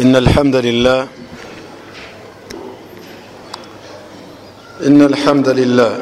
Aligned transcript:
إن 0.00 0.16
الحمد 0.16 0.56
لله. 0.56 1.08
إن 4.86 5.02
الحمد 5.02 5.48
لله. 5.48 5.98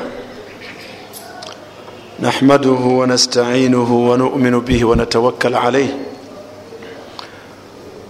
نحمده 2.20 2.70
ونستعينه 2.70 3.92
ونؤمن 4.10 4.60
به 4.60 4.84
ونتوكل 4.84 5.54
عليه. 5.54 5.98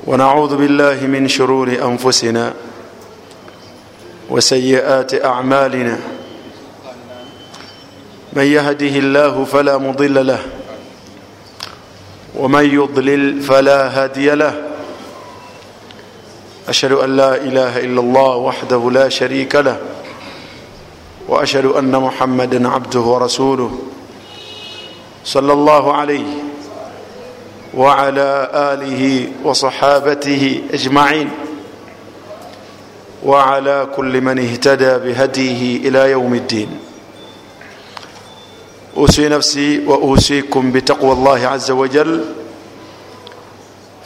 ونعوذ 0.07 0.57
بالله 0.57 1.07
من 1.07 1.29
شرور 1.29 1.69
أنفسنا 1.69 2.55
وسيئات 4.31 5.25
أعمالنا. 5.25 5.99
من 8.33 8.45
يهده 8.45 8.99
الله 8.99 9.45
فلا 9.45 9.79
مضل 9.79 10.27
له. 10.27 10.43
ومن 12.37 12.75
يضلل 12.75 13.41
فلا 13.41 13.89
هادي 13.89 14.31
له. 14.31 14.74
أشهد 16.69 16.93
أن 16.93 17.17
لا 17.17 17.35
إله 17.37 17.81
إلا 17.81 18.01
الله 18.01 18.37
وحده 18.37 18.91
لا 18.91 19.09
شريك 19.09 19.55
له 19.57 19.81
وأشهد 21.29 21.65
أن 21.65 21.91
محمدا 22.01 22.69
عبده 22.69 23.01
ورسوله 23.01 23.79
صلى 25.25 25.53
الله 25.53 25.93
عليه 25.95 26.27
وعلى 27.75 28.51
آله 28.55 29.29
وصحابته 29.45 30.63
أجمعين 30.73 31.31
وعلى 33.25 33.89
كل 33.97 34.21
من 34.21 34.39
اهتدى 34.39 34.99
بهديه 34.99 35.89
إلى 35.89 36.11
يوم 36.11 36.35
الدين. 36.35 36.69
أوصي 38.97 39.29
نفسي 39.29 39.87
وأوصيكم 39.87 40.73
بتقوى 40.73 41.13
الله 41.13 41.47
عز 41.47 41.71
وجل 41.71 42.25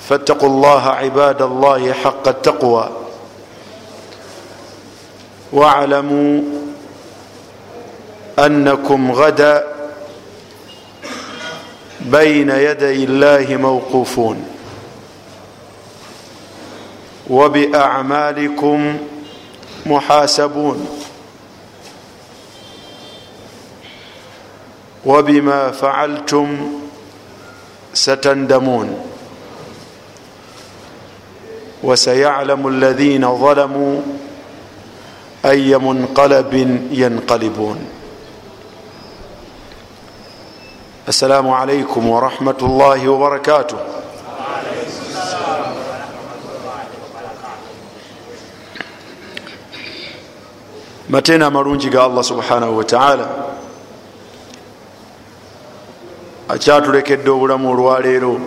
فاتقوا 0.09 0.49
الله 0.49 0.89
عباد 0.89 1.43
الله 1.43 1.93
حق 1.93 2.29
التقوى. 2.29 2.89
واعلموا 5.53 6.43
انكم 8.39 9.13
غدا 9.13 9.65
بين 12.01 12.51
يدي 12.51 13.05
الله 13.05 13.57
موقوفون. 13.57 14.45
وباعمالكم 17.31 18.99
محاسبون. 19.87 20.89
وبما 25.07 25.71
فعلتم 25.71 26.73
ستندمون. 27.95 29.18
وسيعلم 31.83 32.69
الذين 32.69 33.39
ظلموا 33.39 34.01
اي 35.45 35.79
منقلب 35.79 36.55
ينقلبون. 36.93 37.79
السلام 41.09 41.51
عليكم 41.51 42.09
ورحمه 42.09 42.59
الله 42.63 43.09
وبركاته. 43.09 43.79
mateena 51.09 51.47
amalungi 51.47 51.89
ga 51.89 52.05
allah 52.05 52.25
subhanahu 52.25 52.77
wataala 52.77 53.29
akyatulekedde 56.49 57.31
obulamu 57.31 57.71
olwaleero 57.73 58.41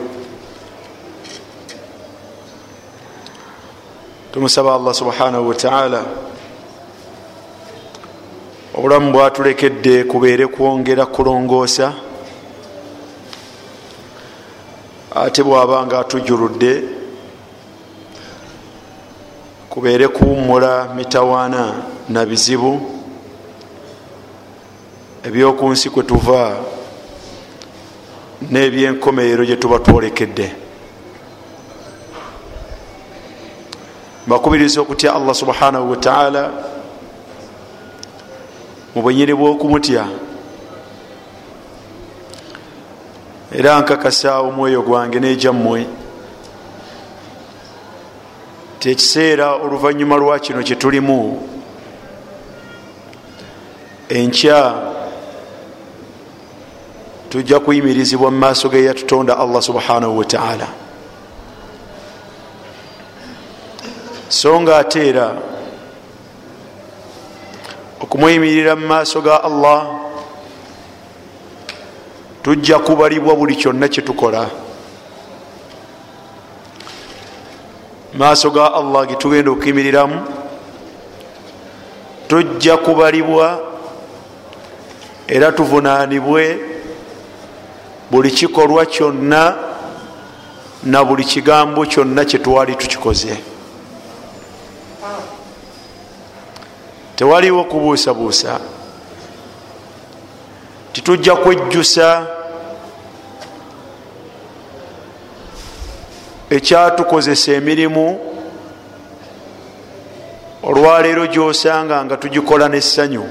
tumusaba 4.31 4.75
allah 4.75 4.93
subhanahu 4.93 5.47
wataala 5.47 6.05
obulamu 8.73 9.11
bwatulekedde 9.11 10.03
kubeere 10.03 10.47
kwongera 10.47 11.05
kulongoosa 11.05 11.93
ate 15.15 15.43
bwaba 15.43 15.85
nga 15.85 15.99
atujuludde 15.99 16.83
kubeere 19.69 20.07
kuwumula 20.07 20.93
mitawaana 20.95 21.73
na 22.09 22.25
bizibu 22.25 22.81
ebyokunsi 25.23 25.89
kwe 25.89 26.03
tuva 26.03 26.57
n'ebyenkomerero 28.51 29.45
gye 29.45 29.55
tuba 29.55 29.79
twolekedde 29.79 30.70
mbakubiriza 34.31 34.81
okutya 34.81 35.15
allah 35.15 35.35
subhanahu 35.35 35.91
wataala 35.91 36.51
mu 38.95 39.01
bwenyini 39.01 39.33
bw'okumutya. 39.35 40.07
Era 43.51 43.79
nkakasa 43.79 44.39
omwoyo 44.39 44.81
gwange 44.81 45.19
nejammwe. 45.19 45.87
Tekiseera 48.79 49.51
oluvanyuma 49.53 50.15
lwa 50.15 50.39
kino 50.39 50.63
kyetulimu 50.63 51.47
enkya 54.09 54.73
tujja 57.29 57.59
kuyimirizibwa 57.59 58.31
mu 58.31 58.37
maaso 58.37 58.69
ge 58.69 58.83
yatutonda 58.83 59.37
allah 59.37 59.61
subhanahu 59.61 60.17
wataala 60.17 60.67
so 64.31 64.61
nga 64.61 64.77
ate 64.77 65.09
era 65.09 65.35
okumuyimirira 67.99 68.75
mu 68.79 68.87
maaso 68.87 69.21
ga 69.21 69.43
allah 69.43 70.07
tujja 72.43 72.79
kubalibwa 72.79 73.35
buli 73.35 73.55
kyonna 73.55 73.91
kyetukola 73.91 74.47
maaso 78.15 78.49
ga 78.55 78.71
allah 78.73 79.07
getugenda 79.07 79.51
okuyimiriramu 79.51 80.23
tujja 82.27 82.77
kubalibwa 82.77 83.59
era 85.27 85.51
tuvunanibwe 85.51 86.59
buli 88.11 88.31
kikolwa 88.31 88.85
kyonna 88.85 89.55
na 90.83 91.03
buli 91.03 91.23
kigambo 91.23 91.85
kyonna 91.85 92.25
kyetwali 92.25 92.75
tukikoze 92.75 93.50
tewaliwo 97.21 97.63
kubuusabuusa. 97.63 98.59
Titujja 100.93 101.35
kwejjusa 101.35 102.27
ekyatukozesa 106.49 107.51
emirimu 107.51 108.19
olwaleero 110.63 111.27
gyosanga 111.27 112.05
nga 112.05 112.17
tugikola 112.17 112.69
nessanyu. 112.69 113.25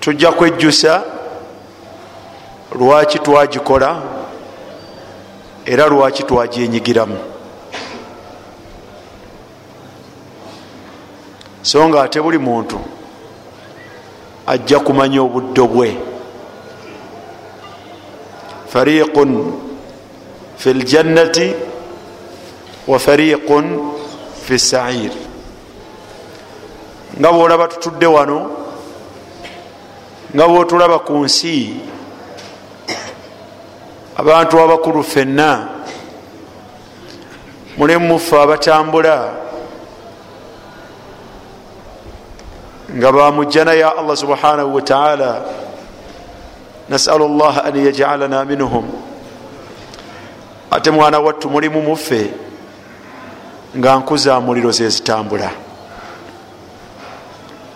Tujja 0.00 0.32
kwejjusa 0.32 1.02
lwaki 2.78 3.18
twagikola 3.18 4.02
era 5.66 5.86
lwaki 5.86 6.22
twagyenyigiramu 6.22 7.29
so 11.62 11.88
nga 11.88 12.02
ate 12.02 12.20
buli 12.20 12.38
muntu 12.38 12.78
ajja 14.46 14.80
kumanya 14.80 15.22
obuddo 15.22 15.66
bwe. 15.66 15.96
Fariqun 18.68 19.52
fi 20.56 20.72
ljannati 20.74 21.54
wa 22.86 22.98
fariqun 22.98 23.66
fi 24.44 24.58
sair. 24.58 25.12
Nga 27.18 27.32
bwolaba 27.32 27.68
tutudde 27.68 28.06
wano 28.06 28.50
nga 30.34 30.48
bwotulaba 30.48 30.98
ku 30.98 31.12
nsi 31.26 31.74
abantu 34.16 34.60
abakulu 34.60 35.02
fenna 35.02 35.68
mulimu 37.76 38.06
muffe 38.06 38.36
abatambula 38.38 39.49
nga 42.96 43.12
bamujjana 43.12 43.72
ya 43.72 43.96
allah 43.98 44.16
subhanahu 44.16 44.74
wataala 44.74 45.42
nasalu 46.88 47.28
llah 47.28 47.64
an 47.66 47.74
yajalana 47.76 48.44
minhum. 48.44 48.84
Ate 50.70 50.90
mwana 50.90 51.18
wattu 51.20 51.50
mulimu 51.50 51.82
muffe 51.82 52.30
nga 53.76 53.96
nku 53.96 54.16
za 54.16 54.40
muliro 54.40 54.70
zezitambula 54.72 55.50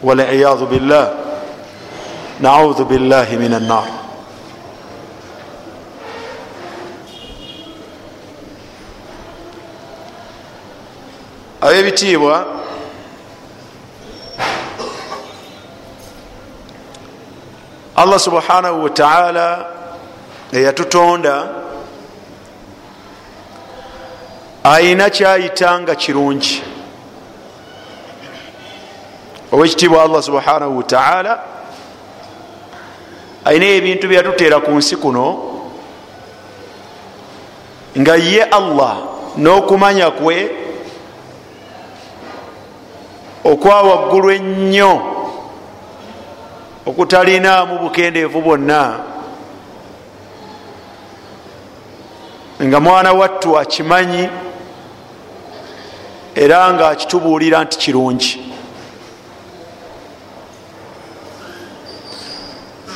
waliyadu 0.02 0.66
billah 0.66 1.10
naudhu 2.40 2.84
billahi 2.84 3.36
min 3.36 3.54
annar 3.54 3.84
ab'ebitiibwa 11.60 12.46
allah 17.96 18.18
subhanahu 18.18 18.82
wataala 18.82 19.66
eyatutonda 20.52 21.48
ayina 24.64 25.10
kyayita 25.10 25.80
nga 25.80 25.94
kirungi. 25.94 26.62
Owekitiibwa 29.52 30.02
allah 30.02 30.22
subhanahu 30.22 30.76
wataala 30.78 31.42
ayina 33.44 33.66
ebintu 33.66 34.08
byeyatuteera 34.08 34.60
ku 34.60 34.70
nsi 34.70 34.96
kuno 34.96 35.26
nga 37.98 38.14
ye 38.16 38.42
allah 38.42 38.96
n'okumanya 39.36 40.10
kwe 40.10 40.50
okwa 43.44 43.82
waggulu 43.82 44.30
ennyo 44.30 45.13
okutalinaamu 46.86 47.78
bukendeevu 47.78 48.40
bwonna. 48.40 48.98
Nga 52.62 52.80
mwana 52.80 53.12
wattu 53.12 53.58
akimanyi 53.58 54.28
era 56.34 56.72
nga 56.72 56.88
akitubuulira 56.88 57.64
nti 57.64 57.78
kirungi. 57.78 58.54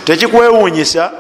Tekikwewuunyisa 0.05 1.13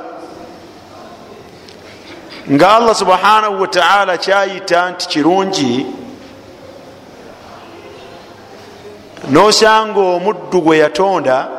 nga 2.50 2.76
allah 2.76 2.94
subhanahu 2.94 3.60
wataala 3.60 4.18
kyayita 4.18 4.90
nti 4.90 5.08
kirungi 5.08 5.86
nosanga 9.30 10.00
omuddu 10.00 10.60
gwe 10.60 10.78
yatonda 10.78 11.57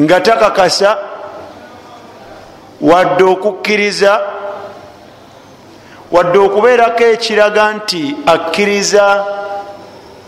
nga 0.00 0.20
takakasa 0.20 0.98
wadde 2.80 3.24
okukkiriza 3.24 4.20
wadde 6.10 6.38
okubeerako 6.38 7.04
ekiraga 7.04 7.72
nti 7.72 8.16
akkiriza 8.26 9.24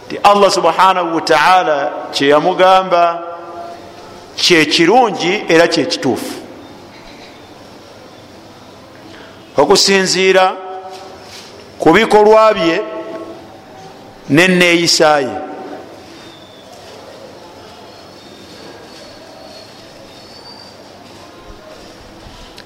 ti 0.08 0.18
allah 0.22 0.50
subhanahu 0.50 1.14
wataala 1.14 1.92
kyeyamugamba 2.12 3.22
kyekirungi 4.36 5.44
era 5.48 5.68
kyekituufu 5.68 6.34
okusinziira 9.56 10.52
ku 11.78 11.92
bikolwa 11.92 12.54
bye 12.54 12.80
neneeyisaye 14.28 15.51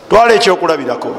twala 0.08 0.34
ekyokulabirako. 0.34 1.16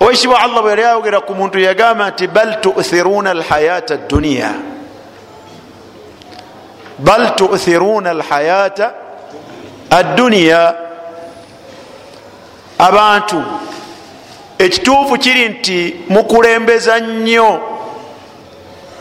Owekitibwa 0.00 0.40
allah 0.40 0.62
bwe 0.62 0.70
yali 0.70 0.82
ayogera 0.84 1.20
ku 1.20 1.34
muntu 1.34 1.58
yagamba 1.58 2.10
nti 2.10 2.26
bal 2.26 2.60
tuthiruna 2.60 3.30
alhayata 3.30 3.96
dduniya 3.96 4.50
bal 6.98 7.34
tuthiruna 7.34 8.10
alhayata 8.10 8.92
adduniya 9.90 10.74
abantu 12.78 13.42
ekituufu 14.58 15.18
kiri 15.18 15.48
nti 15.48 15.96
mukulembeza 16.08 17.00
nnyo 17.00 17.60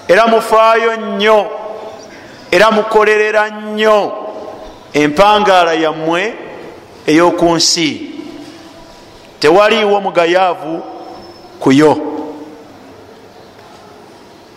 era 0.08 0.28
mufaayo 0.28 0.96
nnyo 0.96 1.48
era 2.52 2.72
mukolerera 2.72 3.50
nnyo. 3.50 4.14
Empangaala 4.94 5.74
yammwe 5.74 6.36
ey'oku 7.07 7.56
nsi 7.56 8.12
tewaliiwo 9.40 10.02
mugayaavu 10.02 10.84
kuyo 11.60 11.98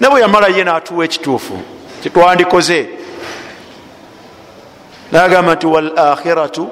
ne 0.00 0.08
bwe 0.08 0.20
yamala 0.20 0.48
ye 0.48 0.64
n'atuwa 0.64 1.04
ekituufu 1.04 1.58
kitwandikoze 2.02 2.88
nagamba 5.12 5.54
nti 5.54 5.66
walakhiratu 5.66 6.68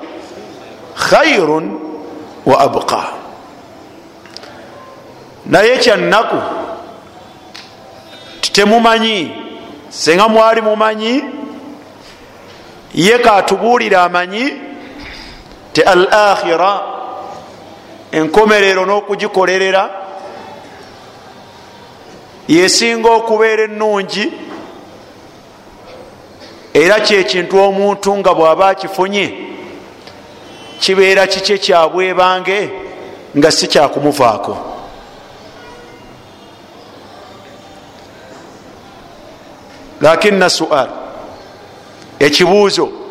khairun 0.95 1.81
wa 2.47 2.61
abqa. 2.61 3.03
Naye 5.47 5.79
kyannaku 5.79 6.37
titemumanyi 8.41 9.31
senga 9.89 10.29
mwali 10.29 10.61
mumanyi? 10.61 11.25
Ye 12.95 13.19
katubuulire 13.19 13.97
amanyi 13.97 14.66
ti 15.77 15.83
al 15.83 16.09
akhira 16.11 16.83
enkomerero 18.11 18.87
n'okugikolerera 18.87 19.91
yesinga 22.49 23.11
okubeera 23.11 23.63
ennungi 23.69 24.33
era 26.73 27.01
kyekintu 27.01 27.55
omuntu 27.61 28.17
nga 28.17 28.33
bw'aba 28.35 28.69
akifunye 28.69 29.27
kibeera 30.81 31.27
kikye 31.27 31.59
kyabwebange 31.59 32.59
nga 33.37 33.51
si 33.51 33.69
kyakumuvaako 33.69 34.57
lakina 40.01 40.49
sual 40.49 40.89
ekibuuzo 42.19 43.06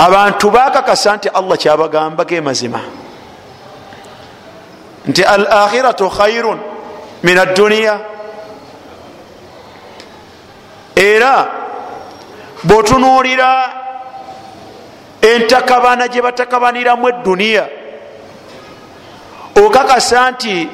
abantu 0.00 0.50
bakakasa 0.50 1.16
nti 1.16 1.28
allah 1.28 1.56
kyabagamba 1.58 2.24
ge 2.24 2.40
mazima. 2.40 2.80
Nti 5.06 5.22
al 5.24 5.46
akhiratu 5.46 6.08
khairun 6.08 6.58
min 7.22 7.38
adduniya 7.38 8.00
era 10.96 11.34
bwotunuulira 12.64 13.50
entakabana 15.20 16.08
gye 16.08 16.22
batakabaniramu 16.22 17.08
edduniya 17.08 17.64
okakasa 19.64 20.30
nti 20.30 20.68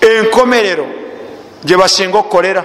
enkomerero 0.00 0.86
gye 1.64 1.76
basinga 1.76 2.18
okukolera 2.18 2.64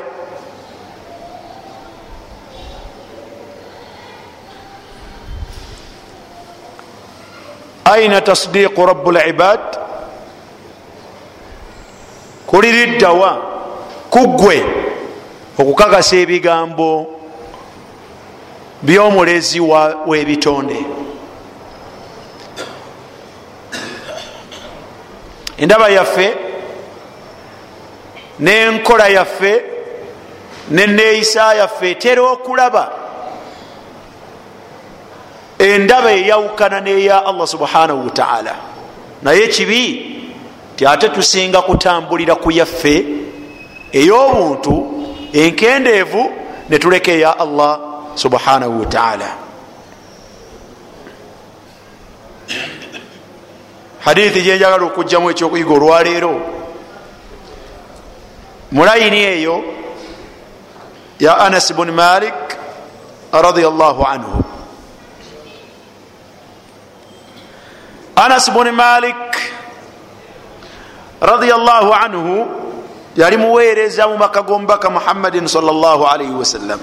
aina 7.94 8.22
tasdiqu 8.22 8.86
rabu 8.86 9.12
libad 9.12 9.60
kuliriddawa 12.48 13.32
kuggwe 14.10 14.58
okukakasa 15.60 16.16
ebigambo 16.24 16.90
byomulezi 18.82 19.60
w'ebitonde 20.10 20.80
endaba 25.58 25.90
yaffe 25.90 26.28
n'enkola 28.40 29.08
yaffe 29.18 29.54
neneeyisa 30.72 31.54
yaffe 31.54 31.92
etera 31.92 32.22
okulaba 32.22 32.99
endaba 35.60 36.12
eyawukana 36.12 36.80
neya 36.82 37.26
allah 37.26 37.48
subhanahu 37.48 38.06
wataala 38.06 38.56
naye 39.22 39.48
kibi 39.48 39.84
ti 40.76 40.86
ate 40.86 41.10
tusinga 41.10 41.62
kutambulira 41.62 42.36
ku 42.36 42.52
yaffe 42.52 43.06
ey'obuntu 43.92 44.74
enkendeevu 45.34 46.32
netuleka 46.70 47.12
eya 47.12 47.40
allah 47.40 47.80
subhanahu 48.16 48.80
wataala 48.80 49.30
hadithi 54.06 54.42
gyenjagala 54.42 54.86
okugjamu 54.86 55.30
ekyokuyiga 55.32 55.74
olwaleero. 55.74 56.34
Mulayini 58.72 59.18
eyo 59.18 59.64
ya 61.20 61.38
anas 61.38 61.74
bun 61.74 61.92
malik 61.92 62.34
radiallahu 63.32 64.04
anhu 64.04 64.44
anas 68.20 68.52
bun 68.52 68.68
malik 68.76 69.16
radiallahu 71.24 71.90
anhu 71.96 72.36
yali 73.16 73.38
muweereza 73.40 74.08
mu 74.12 74.20
maka 74.20 74.44
g'omubaka 74.44 74.92
muhammadin 74.92 75.48
salllah 75.48 76.00
alaihi 76.12 76.36
wasallam 76.36 76.80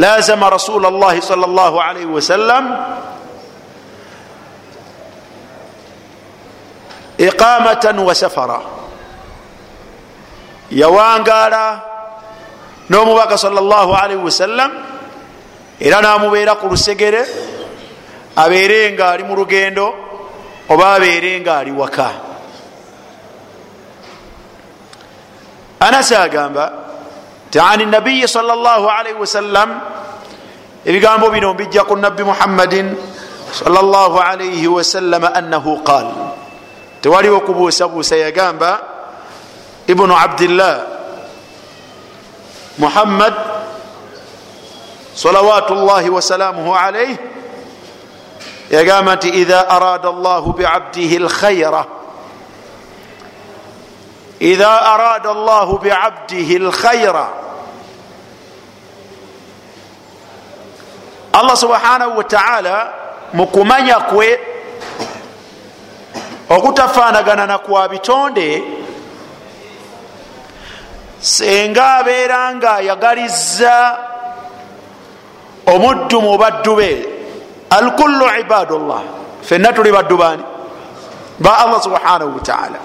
lazama 0.00 0.48
rasul 0.48 0.80
llahi 0.80 1.20
sal 1.20 1.44
llah 1.44 1.72
alaihi 1.76 2.08
wasallam 2.08 2.64
iqamatan 7.20 7.96
wa 8.00 8.14
safara. 8.16 8.60
Yawangaala 10.72 11.82
n'omubaka 12.88 13.34
salllahalaihi 13.36 14.22
wasallam 14.22 14.70
era 15.82 15.98
namubeera 16.00 16.54
ku 16.56 16.70
lusegere 16.70 17.26
abeere 18.44 18.92
nga 18.92 19.12
ali 19.12 19.22
mu 19.24 19.36
lugendo 19.36 19.86
oba 20.68 20.94
abeere 20.96 21.40
nga 21.40 21.60
ali 21.60 21.72
waka. 21.72 22.10
Anasi 25.80 26.14
agamba 26.14 26.64
ti 27.50 27.58
ani 27.58 27.84
nabiyi 27.86 28.28
salllahalaihi 28.28 29.18
wasallam 29.18 29.68
ebigambo 30.84 31.30
bino 31.30 31.52
mbijja 31.54 31.84
ku 31.84 31.96
nabbi 31.96 32.24
muhammadin 32.24 32.96
salllahalaihi 33.52 34.68
wasallama 34.68 35.34
annahu 35.34 35.80
qaal. 35.84 36.36
Tewaliwo 37.00 37.40
kubuusabuusa 37.40 38.16
yagamba 38.20 38.80
ibnu 39.88 40.12
abdillah 40.12 40.84
muhammad 42.76 43.34
salawatu 45.16 45.74
llahi 45.74 46.12
wasalamuhu 46.12 46.76
alaih 46.76 47.39
yagamba 48.70 49.16
nti 49.16 49.28
idha 49.28 49.68
arada 49.68 50.12
llahu 50.12 50.52
biabdihi 50.52 51.18
lkhaira 51.18 51.84
idha 54.40 54.82
arada 54.92 55.34
llahu 55.34 55.78
biabdihi 55.78 56.58
lkhaira 56.58 57.26
allah 61.32 61.56
subhanahu 61.56 62.18
wataala 62.18 62.92
mukumanya 63.32 63.94
kwe 64.00 64.40
okutafanagana 66.48 67.46
nakwa 67.46 67.88
bitonde 67.88 68.62
senga 71.20 71.94
abeera 71.96 72.54
nga 72.54 72.74
ayagaliza 72.74 73.98
omuddu 75.66 76.20
mu 76.22 76.38
baddu 76.38 76.76
be 76.76 77.19
alkullu 77.70 78.26
ibadullah. 78.40 79.02
Fenna 79.42 79.72
tuli 79.72 79.92
baddu 79.92 80.16
bani? 80.18 80.42
Ba 81.40 81.58
allah 81.64 81.80
subhanahu 81.82 82.36
wataala 82.36 82.78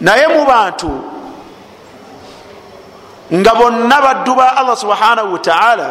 naye 0.00 0.26
mu 0.28 0.44
bantu 0.44 0.92
nga 3.32 3.52
bonna 3.54 3.96
baddu 4.00 4.32
ba 4.36 4.56
allah 4.56 4.76
subhanahu 4.76 5.32
wataala 5.36 5.90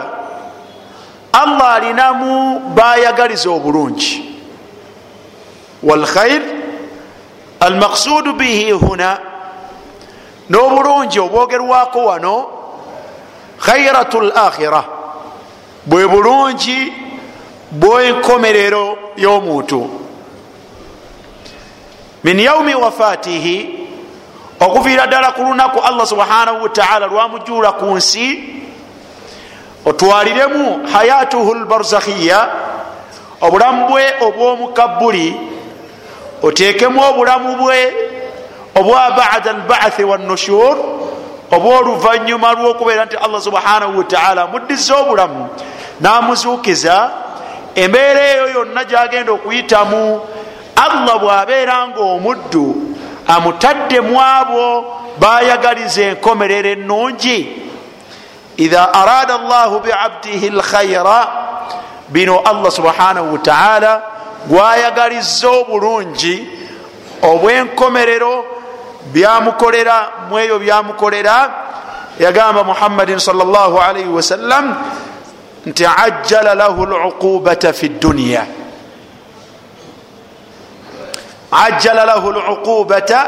allah 1.33 1.73
alinamu 1.77 2.59
bayagaliza 2.73 3.49
obulungi. 3.49 4.33
Walkhair 5.83 6.41
almaqsudu 7.59 8.33
bihi 8.33 8.71
huna 8.71 9.19
n'obulungi 10.49 11.19
obwogerwako 11.19 11.99
wano 12.05 12.35
khairatu 13.59 14.21
lakhira 14.21 14.83
bwe 15.85 16.07
bulungi 16.07 16.93
bwenkomerero 17.71 18.97
y'omuntu. 19.17 19.89
Min 22.23 22.39
yaumi 22.39 22.75
wafatihi 22.75 23.85
okuviira 24.59 25.07
ddala 25.07 25.31
ku 25.31 25.41
lunaku 25.41 25.79
allah 25.79 26.07
subhanahu 26.07 26.63
wataala 26.63 27.07
lwamujuula 27.07 27.71
ku 27.71 27.85
nsi 27.85 28.43
otwaliremu 29.85 30.87
hayatuhu 30.87 31.53
lbarzakhiya 31.53 32.49
obulamu 33.41 33.87
bwe 33.87 34.03
obwomukabuli 34.21 35.35
oteekemu 36.43 37.01
obulamu 37.09 37.55
bwe 37.55 37.93
obwa 38.75 39.11
bada 39.11 39.51
albaathi 39.51 40.03
wanushur 40.03 40.77
obwoluvanyuma 41.51 42.53
lwokubeera 42.53 43.05
nti 43.05 43.17
allah 43.17 43.41
subhanahu 43.41 43.97
wataala 43.97 44.43
amuddiza 44.43 44.95
obulamu 44.95 45.49
namuzuukiza 46.01 47.11
embeera 47.75 48.21
eyo 48.33 48.47
yonna 48.49 48.83
gyagenda 48.83 49.31
okuyitamu 49.31 50.21
allah 50.75 51.19
bwabeera 51.19 51.87
nga 51.87 51.99
omuddu 51.99 52.95
amutaddemu 53.27 54.21
abo 54.21 54.85
bayagaliza 55.19 56.01
enkomerero 56.01 56.69
ennungi. 56.69 57.61
Idha 58.57 58.93
arada 58.93 59.37
llahu 59.37 59.79
biabdihi 59.79 60.49
lkhaira 60.49 61.27
bino 62.07 62.39
allah 62.39 62.71
subhanahu 62.71 63.33
wataala 63.33 64.01
gwayagaliza 64.47 65.49
obulungi 65.49 66.47
obwenkomerero 67.21 68.45
byamukolera 69.13 70.29
mu 70.29 70.39
ebyo 70.39 70.59
byamukolera. 70.59 71.37
Yagamba 72.19 72.63
muhammadin 72.63 73.19
salllahalaihi 73.19 74.07
wasallam 74.07 74.75
nti 75.65 75.85
ajjala 75.85 76.55
lahu 76.55 76.85
luqubata 76.85 77.73
fi 77.73 77.89
dduniya 77.89 78.45
ajjala 81.51 82.05
lahu 82.05 82.31
luqubata 82.31 83.19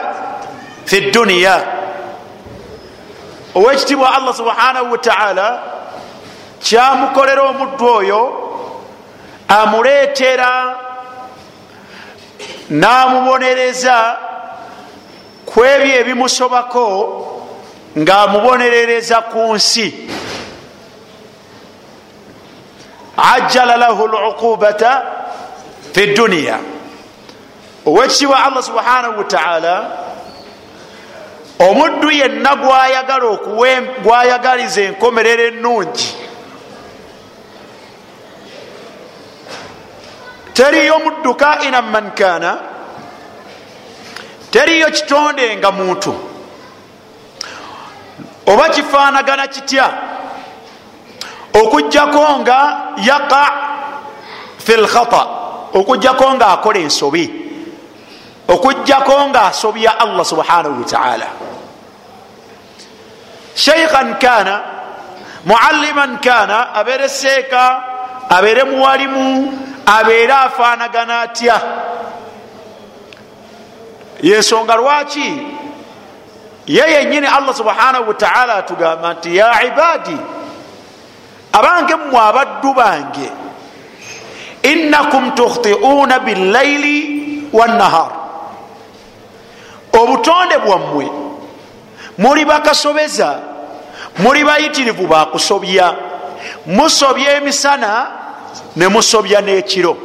fi 0.86 1.02
dduniya 1.02 1.56
owekitibwa 3.56 4.16
allah 4.16 4.34
subhanahu 4.36 4.92
wataala 4.92 5.48
kyamukolera 6.62 7.42
omuddu 7.44 7.86
oyo 8.00 8.22
amuleetera 9.48 10.52
namubonereza 12.70 14.18
ku 15.46 15.66
ebyo 15.66 15.94
ebimusobako 16.02 16.86
ngaamubonerereza 17.98 19.18
ku 19.32 19.56
nsi 19.56 19.88
ajjala 23.18 23.78
lahu 23.78 24.08
luqubata 24.08 25.02
fi 25.94 26.06
dduniya 26.08 26.60
owekitibwa 27.86 28.44
allah 28.46 28.64
subhanahu 28.64 29.18
wataala 29.18 29.76
omuddu 31.60 32.12
yenna 32.12 32.56
gwayagala 32.56 33.38
gwayagaliza 34.04 34.82
enkomerero 34.82 35.44
ennungi. 35.48 36.16
Teriyo 40.54 41.00
muddu 41.00 41.36
kaina 41.36 41.82
man 41.82 42.12
kana 42.12 42.58
teriyo 44.52 44.92
kitonde 44.92 45.56
nga 45.58 45.72
muntu. 45.72 46.14
Oba 48.46 48.70
kifanagana 48.70 49.48
kitya 49.48 49.94
okugjako 51.62 52.40
nga 52.40 52.60
yaqa 52.98 53.44
fi 54.58 54.74
lkhata 54.78 55.24
okugjako 55.74 56.34
nga 56.34 56.48
akola 56.48 56.80
ensobi 56.80 57.26
okugjako 58.48 59.30
nga 59.30 59.42
asobya 59.52 60.00
allah 60.00 60.26
subhanahu 60.26 60.82
wataala 60.82 61.28
sheikhan 63.56 64.20
kana 64.20 64.56
mualliman 65.46 66.18
kana 66.22 66.74
abeere 66.74 67.10
seeka 67.10 67.84
abeere 68.30 68.64
muwalimu 68.64 69.54
abeere 69.86 70.34
afanagana 70.34 71.22
atya? 71.22 71.62
Yensonga 74.22 74.76
lwaki? 74.76 75.48
Ye 76.68 76.84
yenyini 76.92 77.28
allah 77.28 77.56
subhanahu 77.56 78.08
wataala 78.08 78.56
atugamba 78.56 79.14
nti 79.14 79.38
ya 79.38 79.64
ibadi 79.64 80.18
abange 81.54 81.96
mmwe 81.96 82.20
abaddu 82.20 82.74
bange. 82.74 83.30
Innakum 84.64 85.32
tukhtiuna 85.32 86.20
billaili 86.20 87.44
wannahar. 87.54 88.12
Obutonde 89.94 90.58
bwammwe 90.58 91.12
muli 92.18 92.46
bakasobeza 92.46 93.40
muli 94.18 94.44
bayitirivu 94.44 95.08
bakusobya 95.08 95.96
musobya 96.66 97.38
emisana 97.38 98.08
ne 98.76 98.88
musobya 98.88 99.42
n'ekiro. 99.42 99.98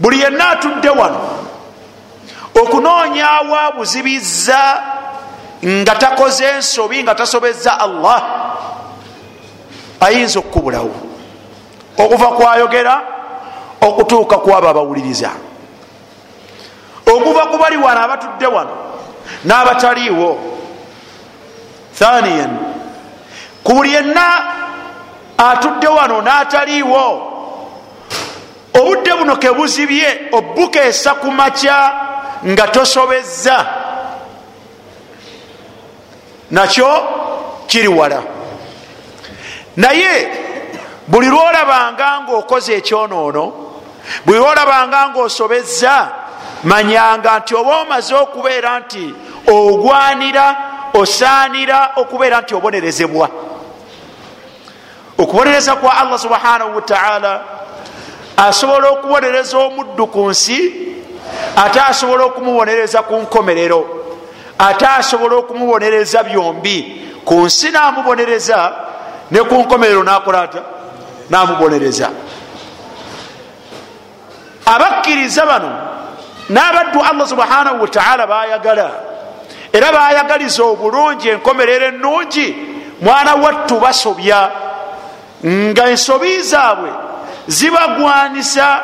Buli 0.00 0.20
yenna 0.20 0.50
atudde 0.50 0.88
wano 0.88 1.20
okunoonyawo 2.54 3.72
buzibiza 3.76 4.82
nga 5.64 5.94
takoze 5.94 6.44
ensobi 6.44 7.02
nga 7.02 7.14
tasobeza 7.14 7.80
allah 7.80 8.22
ayinza 10.00 10.38
okukubulawo. 10.38 10.94
Okuva 11.98 12.26
kwayogera 12.26 13.02
okutuuka 13.80 14.38
kwabo 14.38 14.68
abawuliriza. 14.68 15.30
Okuva 17.06 17.46
ku 17.46 17.58
bali 17.58 17.76
wano 17.76 18.00
abatudde 18.00 18.46
wano 18.46 18.74
n'abataliiwo. 19.44 20.38
Thaniyan 21.98 22.58
ku 23.64 23.74
buli 23.74 23.92
yenna 23.92 24.26
atudde 25.38 25.88
wano 25.88 26.22
n'ataliiwo 26.22 27.04
obudde 28.74 29.12
buno 29.18 29.36
kebuzibye 29.36 30.30
obukeesa 30.32 31.14
ku 31.14 31.30
makya 31.30 31.92
nga 32.46 32.68
tosobezza. 32.68 33.66
Nakyo 36.50 36.88
kiri 37.66 37.88
wala 37.88 38.37
naye 39.78 40.28
buli 41.08 41.28
lwolabanga 41.28 42.20
ngaokoze 42.20 42.72
ekyonoono 42.74 43.44
buli 44.26 44.38
lwolabanga 44.38 45.08
ngaosobezza 45.08 46.08
manyanga 46.64 47.38
nti 47.38 47.54
oba 47.54 47.76
omaze 47.80 48.14
okubeera 48.14 48.80
nti 48.80 49.14
ogwanira 49.46 50.46
osaanira 50.94 51.90
okubeera 51.96 52.40
nti 52.40 52.54
obonerezebwa. 52.54 53.28
Okubonereza 55.18 55.76
kwa 55.76 55.96
allah 55.98 56.18
subhanahu 56.18 56.74
wataala 56.74 57.44
asobola 58.36 58.88
okubonereza 58.88 59.58
omuddu 59.58 60.06
ku 60.06 60.28
nsi 60.30 60.58
ate 61.56 61.80
asobola 61.80 62.24
okumubonereza 62.24 63.02
ku 63.02 63.14
nkomerero 63.14 63.80
ate 64.58 64.86
asobola 64.86 65.36
okumubonereza 65.36 66.22
byombi. 66.22 66.78
Ku 67.24 67.34
nsi 67.34 67.70
namubonereza 67.70 68.87
ne 69.30 69.40
ku 69.40 69.54
nkomerero 69.54 70.02
nakola 70.04 70.42
ata 70.42 70.62
namubonereza. 71.30 72.10
Abakkiriza 74.66 75.46
bano 75.46 75.70
n'abaddu 76.48 77.00
allah 77.00 77.26
subhanahu 77.28 77.80
wataala 77.80 78.26
bayagala 78.26 78.90
era 79.72 79.92
bayagaliza 79.92 80.62
obulungi 80.64 81.28
enkomerero 81.28 81.86
ennungi. 81.86 82.56
Mwana 83.00 83.34
wattu 83.34 83.80
basobya. 83.80 84.50
Nga 85.44 85.90
ensobi 85.90 86.42
zaabwe 86.42 86.90
zibagwanisa 87.46 88.80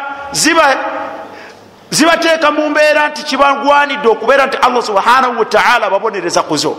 zibateeka 1.91 2.51
mu 2.51 2.71
mbeera 2.71 3.09
nti 3.09 3.23
kibagwanidde 3.23 4.09
okubeera 4.09 4.47
nti 4.47 4.57
allah 4.57 4.83
subhanahu 4.83 5.39
wataala 5.39 5.91
babonereza 5.91 6.43
kuzo 6.43 6.77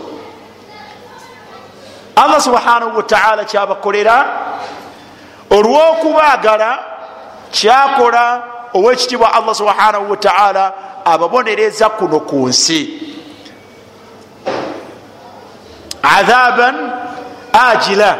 allah 2.16 2.40
subhanahu 2.40 2.96
wataala 2.96 3.44
kyabakolera 3.44 4.26
olwokubaagala 5.50 6.78
kyakola 7.50 8.42
owekitiibwa 8.74 9.32
allah 9.34 9.54
subhanahu 9.54 10.10
wataala 10.10 10.72
ababonereza 11.04 11.88
kuno 11.88 12.20
ku 12.20 12.48
nsi. 12.48 13.00
Adhaban 16.02 16.92
ajila 17.52 18.16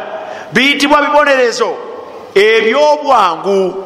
biyitibwa 0.53 1.01
bibonerezo 1.01 1.75
ebyobwangu. 2.35 3.83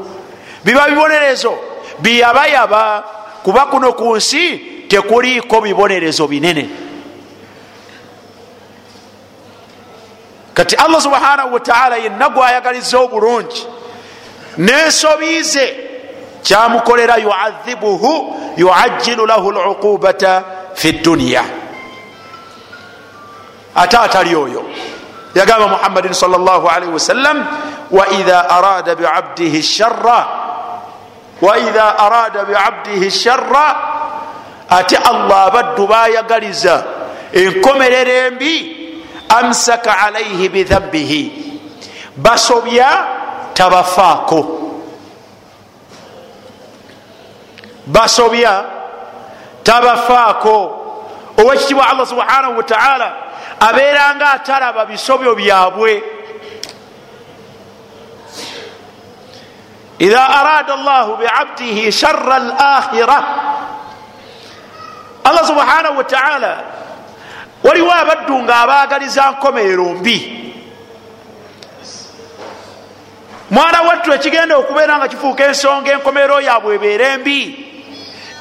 Biba 0.63 0.87
bibonerezo 0.89 1.53
biyabayaba 1.99 3.03
kuba 3.43 3.65
kuno 3.65 3.93
ku 3.93 4.15
nsi 4.15 4.57
tekuliiko 4.87 5.61
bibonerezo 5.61 6.27
binene 6.27 6.69
kati 10.61 10.75
allah 10.77 11.01
subhanahu 11.01 11.53
wataala 11.57 11.97
yenna 11.97 12.29
gwayagaliza 12.29 12.99
obulungi. 12.99 13.67
Nensobize 14.57 15.75
kyamukolera 16.43 17.17
yuadhibuhu 17.17 18.35
yuajilu 18.57 19.25
lahu 19.25 19.51
luqubata 19.51 20.43
fi 20.73 20.91
dduniya 20.91 21.43
ate 23.75 23.97
atali 23.97 24.35
oyo. 24.35 24.63
Yagamba 25.35 25.67
muhammadin 25.67 26.13
salllahalihi 26.13 26.91
wasallam 26.93 27.45
waidha 27.91 28.49
arada 28.49 28.95
biabdihi 28.95 29.63
shara 29.63 30.27
waidha 31.41 31.97
arada 31.99 32.45
biabdihi 32.45 33.11
shara 33.11 33.75
ate 34.69 34.97
allah 34.97 35.45
abaddu 35.49 35.87
bayagaliza 35.87 36.83
enkomerero 37.33 38.11
embi 38.11 38.80
amsaka 39.39 39.91
alaihi 39.97 40.49
bidhambihi. 40.49 41.23
Basobya 42.17 43.07
tabafaako. 43.53 44.41
Basobya 47.85 48.65
tabafaako. 49.63 50.77
Owekitibwa 51.37 51.89
allah 51.89 52.05
subhanahu 52.07 52.57
wataala 52.57 53.13
abeeranga 53.59 54.31
atalaba 54.31 54.85
bisobyo 54.85 55.35
byabwe. 55.35 56.03
Idha 59.99 60.23
arada 60.29 60.75
llahu 60.75 61.17
biabdihi 61.17 61.91
shara 61.91 62.39
lakhira 62.39 63.23
allah 65.23 65.43
subhanahu 65.47 65.97
wataala 65.97 66.53
waliwo 67.63 67.91
abaddu 67.93 68.39
nga 68.43 68.55
abaagaliza 68.55 69.31
nkomerero 69.31 69.83
mbi. 69.83 70.37
Mwana 73.51 73.81
wattu 73.81 74.13
ekigenda 74.13 74.57
okubeera 74.57 74.97
nga 74.97 75.07
kifuuka 75.07 75.45
ensonga 75.45 75.91
enkomerero 75.91 76.41
yaabwe 76.41 76.75
ebeera 76.75 77.05
embi 77.07 77.39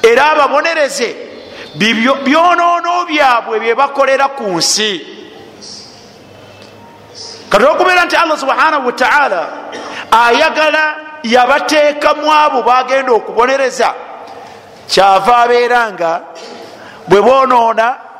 era 0.01 0.31
ababonereze 0.31 1.15
byonoono 2.25 3.05
byabwe 3.05 3.59
byebakolera 3.59 4.27
ku 4.27 4.43
nsi. 4.43 4.91
Kati 7.49 7.65
okubeera 7.65 8.05
nti 8.05 8.15
allah 8.15 8.39
subhanahu 8.39 8.85
wataala 8.85 9.41
ayagala 10.11 10.95
yabateekamu 11.23 12.33
abo 12.33 12.61
bagenda 12.63 13.11
okubonereza 13.11 13.93
kyava 14.87 15.37
abeera 15.37 15.91
nga 15.91 16.21
bwe 17.07 17.21
bonoona 17.21 18.10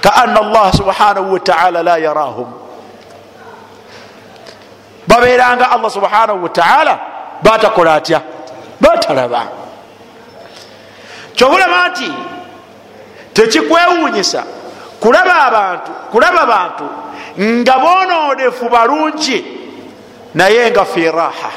kaana 0.00 0.40
allah 0.40 0.72
subhanahu 0.72 1.32
wataala 1.32 1.82
la 1.82 1.96
yarahum. 1.98 2.52
Babeeranga 5.06 5.70
allah 5.70 5.90
subhanahu 5.90 6.42
wataala 6.42 6.98
batakola 7.42 7.94
atya? 7.94 8.20
Batalaba. 8.80 9.42
Kyobulaba 11.34 11.88
nti 11.88 12.12
tekikwewuunyisa 13.32 14.44
kulaba 15.00 15.34
abantu 15.46 15.90
kulaba 16.12 16.46
bantu 16.46 16.84
nga 17.38 17.78
bonoonefu 17.78 18.68
balungi 18.68 19.44
naye 20.34 20.70
nga 20.70 20.84
firaha 20.84 21.50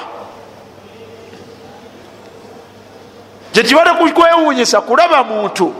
kyekibale 3.51 3.91
kukwewuunyisa 3.93 4.81
kulaba 4.81 5.23
muntu 5.23 5.73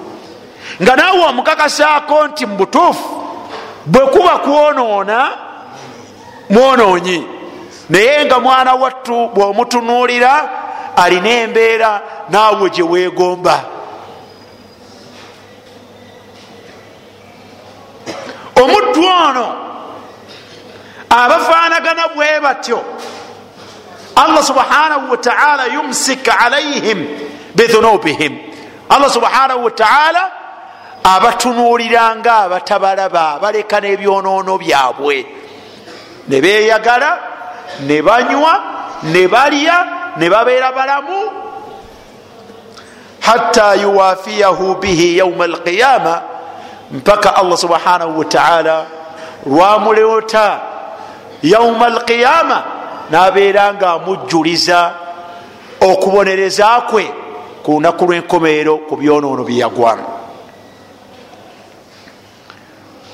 nga 0.81 0.95
naawe 0.95 1.23
omukakasaako 1.29 2.27
nti 2.27 2.45
mubutuufu 2.45 3.23
bwe 3.85 4.05
kuba 4.05 4.37
kwonoona 4.37 5.31
mwonoonyi. 6.49 7.27
Naye 7.89 8.25
nga 8.25 8.39
mwana 8.39 8.73
wattu 8.73 9.27
bwomutunuulira 9.33 10.49
alina 10.95 11.29
embeera 11.29 12.01
naawe 12.29 12.69
gyeweegomba 12.69 13.63
omuddu 18.55 19.05
ono 19.27 19.55
abafaanagana 21.09 22.07
bwe 22.15 22.39
batyo 22.39 22.83
allah 24.15 24.43
subhanahu 24.43 25.11
wataala 25.11 25.65
yumsik 25.65 26.29
alaihim 26.45 27.07
bidhunubihim 27.55 28.37
allah 28.89 29.09
subhanahu 29.09 29.63
wataala 29.63 30.31
abatunuulira 31.03 32.15
nga 32.15 32.35
abatabalaba 32.37 33.39
baleka 33.41 33.79
n'ebyonoono 33.79 34.57
byabwe. 34.57 35.25
Ne 36.27 36.41
beeyagala 36.41 37.19
ne 37.87 38.01
banywa 38.01 38.53
ne 39.03 39.27
balya 39.27 39.77
ne 40.17 40.29
babeera 40.29 40.71
balamu. 40.71 41.21
Hatta 43.19 43.75
yuwafiyahu 43.75 44.75
bihi 44.75 45.17
yauma 45.17 45.43
alqiyama 45.43 46.21
mpaka 46.91 47.35
allah 47.35 47.57
subhanahu 47.57 48.19
wataala 48.19 48.85
lwamuleota 49.45 50.59
yauma 51.43 51.85
alqiyama 51.85 52.63
nabeera 53.11 53.73
nga 53.73 53.91
amujjuliza 53.91 54.91
okubonereza 55.81 56.81
kwe 56.81 57.13
ku 57.63 57.71
lunaku 57.71 58.05
lwenkomeero 58.05 58.77
ku 58.77 58.95
byonoono 58.95 59.43
byeyagwamu 59.43 60.20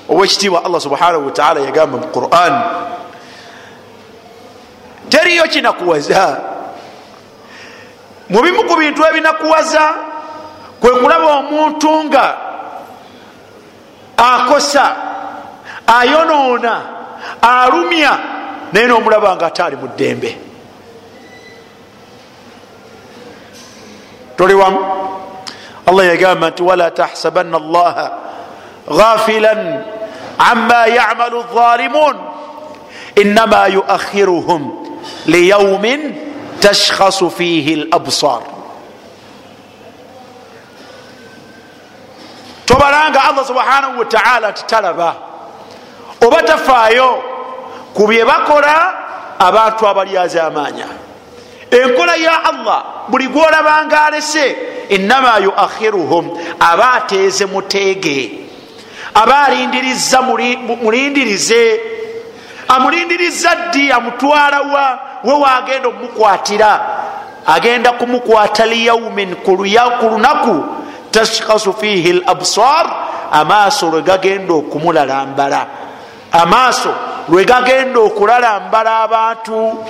owekitiibwa 0.09 0.65
allah 0.65 0.81
subhanahu 0.81 1.25
wataala 1.25 1.59
yagamba 1.59 1.97
mu 1.97 2.07
quran 2.07 2.53
teriyo 5.09 5.43
kinakuwaza. 5.47 6.39
Mu 8.29 8.41
bimu 8.43 8.63
ku 8.67 8.75
bintu 8.75 9.05
ebinakuwaza 9.05 9.93
kwe 10.79 10.91
kulaba 10.99 11.25
omuntu 11.39 12.03
nga 12.03 12.37
akosa 14.17 14.95
ayonoona 15.87 16.73
alumya 17.41 18.19
naye 18.73 18.87
nomulaba 18.87 19.35
nga 19.35 19.45
ate 19.47 19.63
ali 19.63 19.75
mu 19.75 19.87
ddembe. 19.87 20.37
Tuli 24.37 24.53
wamu? 24.53 24.79
Allah 25.87 26.05
yagamba 26.05 26.49
nti 26.49 26.63
wala 26.63 26.91
tahsabanna 26.91 27.57
allaha 27.57 28.26
ghafilan 28.87 29.83
ama 30.39 30.85
yamalu 30.87 31.43
dhalimun 31.55 32.15
inama 33.15 33.67
yuakhiruhum 33.67 34.61
liyaumin 35.27 36.15
tashkhasu 36.61 37.29
fihi 37.31 37.75
labsar 37.91 38.41
tobalanga 42.65 43.23
allah 43.23 43.45
subhanahu 43.45 43.99
wataala 43.99 44.51
nti 44.51 44.63
talaba 44.67 45.15
oba 46.25 46.43
tafaayo 46.43 47.23
ku 47.93 48.07
bye 48.07 48.25
bakola 48.25 48.93
abantu 49.39 49.87
abalyaza 49.87 50.47
amaanya 50.47 50.87
enkola 51.71 52.15
ya 52.15 52.43
allah 52.43 53.07
buli 53.09 53.27
gwolabanga 53.27 54.05
alese 54.05 54.55
enama 54.89 55.37
yuakhiruhum 55.39 56.37
aba 56.59 56.91
ateeze 56.93 57.45
muteege 57.45 58.46
aba 59.21 59.43
alindiriza 59.43 60.21
mulindirize. 60.21 61.79
Amulindiriza 62.67 63.55
ddi? 63.55 63.91
Amutwalawa 63.91 64.99
we 65.23 65.33
wagenda 65.33 65.87
omumukwatira 65.87 66.79
agenda 67.45 67.91
kumukwata 67.91 68.65
liyaumin 68.65 69.35
ku 69.35 69.55
lunaku. 69.55 70.65
Tashkasu 71.11 71.73
fihi 71.73 72.13
labsar 72.13 72.85
amaaso 73.31 73.89
lwe 73.89 74.01
gagenda 74.01 74.53
okumulalambala 74.53 75.65
amaaso 76.31 76.93
lwe 77.29 77.45
gagenda 77.45 77.99
okulalambala 77.99 78.99
abantu. 78.99 79.85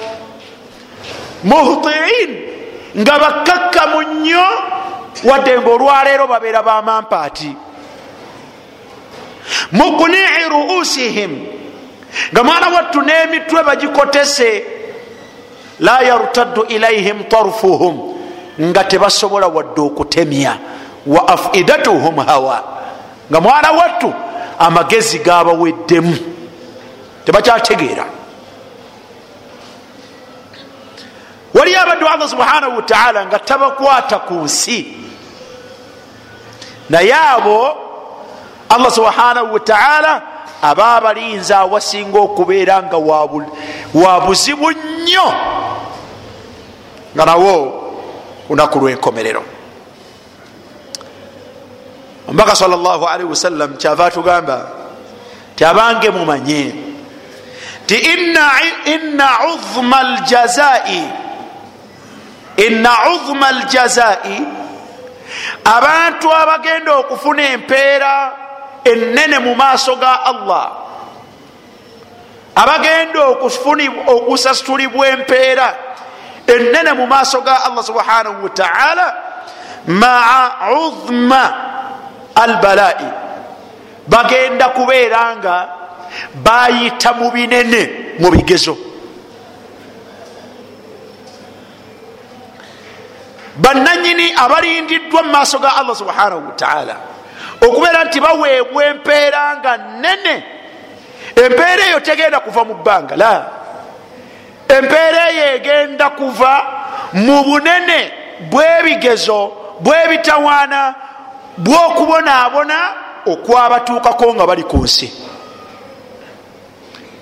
Muhtiin 1.43 2.31
nga 2.97 3.19
bakkakkamu 3.19 4.01
nnyo. 4.01 4.45
Wadde 5.23 5.59
nga 5.59 5.69
olwaleero 5.69 6.27
babeera 6.27 6.63
bamampaati 6.63 7.66
mukunii 9.71 10.49
ruusihim. 10.49 11.45
Nga 12.33 12.43
mwana 12.43 12.67
wattu 12.67 13.01
n'emitwe 13.01 13.63
bagikotese 13.63 14.63
la 15.79 16.01
yartaddu 16.01 16.63
ilaihim 16.63 17.23
tarfuhum 17.23 18.13
nga 18.61 18.83
tebasobola 18.83 19.47
wadde 19.47 19.81
okutemya 19.81 20.57
wa 21.07 21.27
afidatuhum 21.27 22.15
hawa. 22.15 22.63
Nga 23.31 23.41
mwana 23.41 23.71
wattu 23.71 24.13
amagezi 24.59 25.19
gabaweddemu 25.19 26.17
tebakyategeera 27.25 28.05
waliyo 31.53 31.81
abaddu 31.81 32.07
allah 32.07 32.29
subhanahu 32.29 32.75
wataala 32.75 33.25
nga 33.25 33.39
tabakwata 33.39 34.19
ku 34.19 34.33
nsi. 34.33 34.97
Naye 36.89 37.13
abo 37.13 37.86
allah 38.69 38.91
subhanahu 38.91 39.53
wataala 39.53 40.21
aba 40.61 40.95
abalinzi 40.95 41.53
awasinga 41.53 42.19
okubeera 42.19 42.83
nga 42.83 42.97
wa 43.93 44.19
buzibu 44.25 44.71
nnyo. 44.71 45.27
Nga 47.15 47.25
nawo 47.25 47.83
lunaku 48.49 48.79
lwenkomerero 48.79 49.43
omubaka 52.27 52.55
salli 52.55 53.23
wasallam 53.23 53.77
kyava 53.77 54.05
atugamba 54.05 54.67
ti 55.55 55.65
abange 55.65 56.09
mumanye 56.09 56.75
ti 57.85 57.95
inna 57.95 59.29
uzma 59.53 60.03
ljazai 60.03 61.03
inna 62.57 62.91
uzma 63.15 63.51
ljazai 63.51 64.37
abantu 65.63 66.33
abagenda 66.33 66.95
okufuna 66.95 67.49
empeera 67.49 68.31
enene 68.91 69.39
mu 69.39 69.55
maaso 69.55 69.95
ga 69.95 70.23
allah. 70.23 70.65
Abagenda 72.55 73.19
okusasitulibwa 74.07 75.07
empeera 75.07 75.67
enene 76.47 76.93
mu 76.93 77.05
maaso 77.07 77.41
ga 77.41 77.63
allah 77.67 77.83
subhanahu 77.83 78.43
wataala 78.43 79.07
maa 79.87 80.71
uzma 80.73 81.43
albalai 82.35 83.07
bagenda 84.07 84.69
kubeera 84.69 85.35
nga 85.37 85.55
bayita 86.43 87.13
mu 87.13 87.31
binene 87.31 88.15
mu 88.19 88.31
bigezo. 88.31 88.77
Bananyini 93.57 94.33
abalindiddwa 94.33 95.23
mu 95.23 95.29
maaso 95.31 95.59
ga 95.59 95.77
allah 95.77 95.95
subhanahu 95.95 96.47
wataala 96.47 97.16
okubeera 97.61 98.03
nti 98.03 98.19
baweebwa 98.19 98.85
empeera 98.85 99.57
nga 99.57 99.77
nene 99.77 100.43
empeera 101.35 101.83
eyo 101.87 101.99
tegenda 101.99 102.39
kuva 102.39 102.63
mu 102.63 102.73
bbanga 102.73 103.15
la. 103.15 103.45
Empeera 104.67 105.31
eyo 105.31 105.55
egenda 105.55 106.09
kuva 106.09 106.51
mu 107.13 107.43
bunene 107.43 108.11
bwebigezo 108.51 109.51
bwebitawaana 109.79 110.95
bwokubonaabona 111.57 112.77
okwabatuukako 113.25 114.33
nga 114.33 114.45
bali 114.47 114.63
ku 114.63 114.77
nsi. 114.77 115.13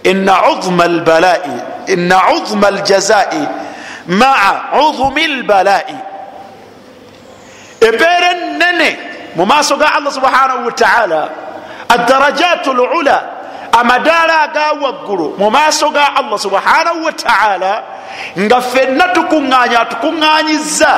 Ina 0.04 0.44
uzma 2.34 2.68
aljazai 2.68 3.48
maa 4.08 4.80
uzumi 4.80 5.28
lbalai 5.28 5.96
empeera 7.82 8.32
enene 8.32 8.98
mu 9.36 9.46
maaso 9.46 9.78
ga 9.78 10.00
allah 10.00 10.12
subhanahu 10.12 10.66
wataala 10.66 11.22
adarajat 11.90 12.66
lula 12.68 13.18
amadaala 13.72 14.42
aga 14.42 14.74
waggulu. 14.82 15.36
Mu 15.38 15.50
maaso 15.52 15.92
ga 15.92 16.16
allah 16.16 16.40
subhanahu 16.40 17.04
wataala 17.04 17.74
nga 18.40 18.62
fenna 18.62 19.12
tukuŋŋanya 19.12 19.86
tukuŋŋanyiza 19.92 20.94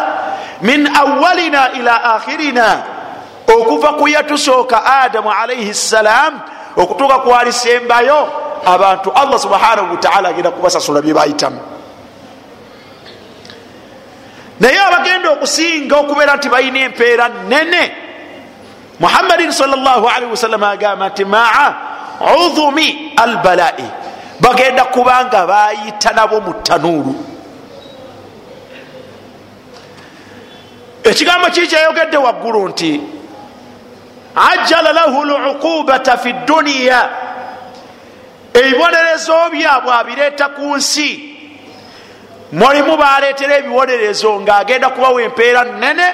min 0.61 0.85
awalina 0.85 1.73
ila 1.81 1.93
akhirina 2.15 2.69
okuva 3.47 3.97
ku 3.97 4.07
yatusooka 4.07 4.85
adamu 4.85 5.31
alaihi 5.31 5.73
ssalam 5.73 6.41
okutuuka 6.77 7.19
kwalisembayo 7.19 8.29
abantu 8.65 9.11
allah 9.15 9.39
subhanahu 9.39 9.97
wataala 9.97 10.29
agenda 10.29 10.51
kubasasula 10.51 11.01
byebayitamu 11.01 11.59
naye 14.59 14.79
abagenda 14.81 15.29
okusinga 15.31 15.95
okubeera 15.97 16.35
nti 16.35 16.49
balina 16.49 16.79
empeera 16.79 17.29
nene 17.49 18.06
muhammadin 18.99 19.51
wasallam 20.31 20.63
agamba 20.63 21.09
nti 21.09 21.25
maa 21.25 21.73
udhumi 22.45 23.13
albalai. 23.17 23.85
Bagenda 24.39 24.85
kubanga 24.85 25.47
bayita 25.47 26.11
nabo 26.13 26.41
mu 26.41 26.53
tanuuru 26.53 27.15
ekigambo 31.03 31.47
kii 31.49 31.67
kyayogedde 31.67 32.17
waggulu 32.17 32.67
nti 32.69 33.01
ajala 34.35 34.91
lahu 34.93 35.25
luqubata 35.25 36.17
fi 36.17 36.33
dduniya 36.33 37.09
ebibonerezo 38.53 39.49
byabwe 39.51 39.91
abireeta 39.93 40.49
ku 40.49 40.75
nsi. 40.75 41.09
Mulimu 42.51 42.97
baleetera 42.97 43.57
ebibonerezo 43.57 44.39
ngaagenda 44.41 44.89
kubawa 44.89 45.21
empeera 45.21 45.63
nene 45.63 46.07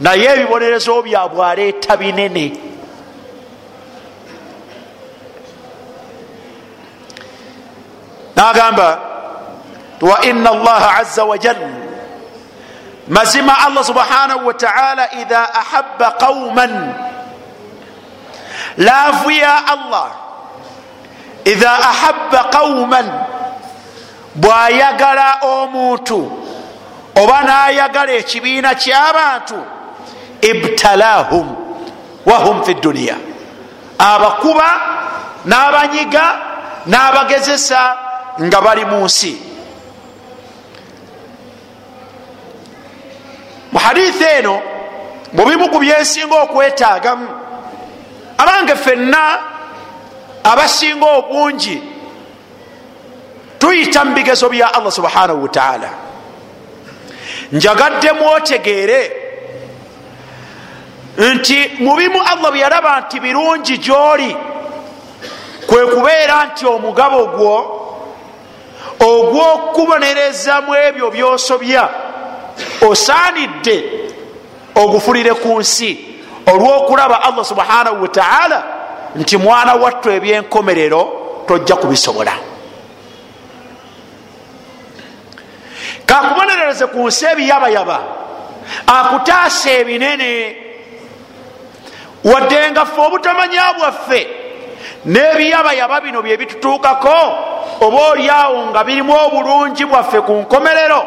naye 0.00 0.26
ebibonerezo 0.34 1.02
byabwe 1.02 1.46
aleeta 1.46 1.96
binene 1.96 2.52
nagamba 8.36 9.00
wa 10.00 10.24
ina 10.24 10.50
allaha 10.50 10.96
aza 10.96 11.24
wajal 11.24 11.56
mazima 13.08 13.58
allah 13.66 13.84
subhanahu 13.84 14.46
wataala 14.46 15.12
idha 15.14 15.54
ahaba 15.54 16.10
qauman 16.10 16.94
laavu 18.76 19.30
ya 19.30 19.66
allah 19.66 20.10
idha 21.44 21.72
ahaba 21.78 22.44
qauman 22.44 23.06
bwayagala 24.34 25.38
omuntu 25.42 26.32
oba 27.22 27.42
nayagala 27.42 28.12
ekibiina 28.12 28.74
kyabantu 28.74 29.62
ibtalahum 30.50 31.56
wahum 32.26 32.62
fi 32.64 32.74
duniya 32.74 33.16
abakuba 33.98 34.68
n'abanyiga 35.44 36.24
n'abagezesa 36.86 37.80
nga 38.42 38.60
bali 38.60 38.84
mu 38.84 39.04
nsi. 39.04 39.32
Mu 43.72 43.78
hadithi 43.78 44.24
eno 44.38 44.62
mubimu 45.32 45.68
ku 45.70 45.78
byensinga 45.78 46.36
okwetaagamu 46.42 47.28
abange 48.38 48.74
fenna 48.76 49.22
abasinga 50.44 51.06
obungi 51.06 51.82
tuyita 53.58 54.04
mu 54.04 54.14
bigezo 54.14 54.48
bya 54.48 54.74
allah 54.74 54.92
subhanahu 54.92 55.42
wataala 55.42 55.90
njagadde 57.52 58.12
mwotegeere 58.12 59.23
nti 61.18 61.70
mubimu 61.78 62.22
allah 62.22 62.50
bwe 62.50 62.60
yalaba 62.60 63.00
nti 63.00 63.20
birungi 63.20 63.78
gyoli 63.78 64.36
kwe 65.66 65.86
kubeera 65.86 66.44
nti 66.44 66.66
omugabo 66.66 67.26
gwo 67.26 67.80
ogw'okubonerezamu 69.00 70.74
ebyo 70.74 71.10
byosobya 71.10 71.88
osaanidde 72.88 73.76
ogufulire 74.74 75.34
ku 75.34 75.60
nsi 75.60 75.90
olw'okulaba 76.46 77.22
allah 77.22 77.44
subhanahu 77.44 78.02
wataala 78.02 78.62
nti 79.16 79.36
mwana 79.36 79.74
wattu 79.74 80.10
ebyenkomerero 80.10 81.02
tojja 81.46 81.76
kubisobola. 81.76 82.32
Kakubonerereze 86.06 86.86
ku 86.86 87.06
nsi 87.08 87.24
ebiyabayaba 87.26 88.00
akutaasa 88.86 89.70
ebinene 89.70 90.63
wadde 92.24 92.70
nga 92.70 92.84
ffe 92.86 93.00
obutamanya 93.00 93.62
bwaffe 93.78 94.20
n'ebiyabayaba 95.04 96.00
bino 96.00 96.22
bye 96.22 96.36
bitutuukako 96.36 97.16
oba 97.80 97.98
oliawo 98.10 98.66
nga 98.70 98.84
birimu 98.84 99.12
obulungi 99.26 99.84
bwaffe 99.84 100.20
ku 100.20 100.32
nkomerero 100.32 101.06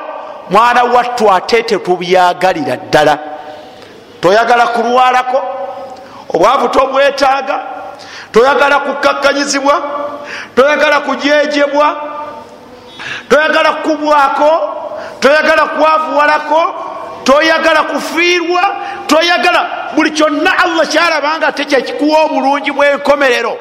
mwana 0.50 0.84
wattu 0.84 1.32
ate 1.32 1.64
tetubyagalira 1.64 2.76
ddala. 2.76 3.18
Toyagala 4.22 4.68
kulwalako 4.68 5.42
obwavu 6.34 6.68
tobwetaaga 6.70 7.60
toyagala 8.32 8.80
kukakkanyizibwa 8.80 9.82
toyagala 10.56 11.00
kujejebwa 11.00 11.96
toyagala 13.30 13.72
kukubwako 13.74 14.52
toyagala 15.20 15.66
kwavuwalako 15.66 16.76
toyagala 17.28 17.84
kufiirwa 17.84 18.64
toyagala 19.08 19.92
buli 19.96 20.12
kyonna 20.12 20.52
allah 20.64 20.88
kyalabanga 20.88 21.48
ate 21.48 21.66
kyekikuwa 21.66 22.24
obulungi 22.24 22.72
bwenkomerero 22.72 23.58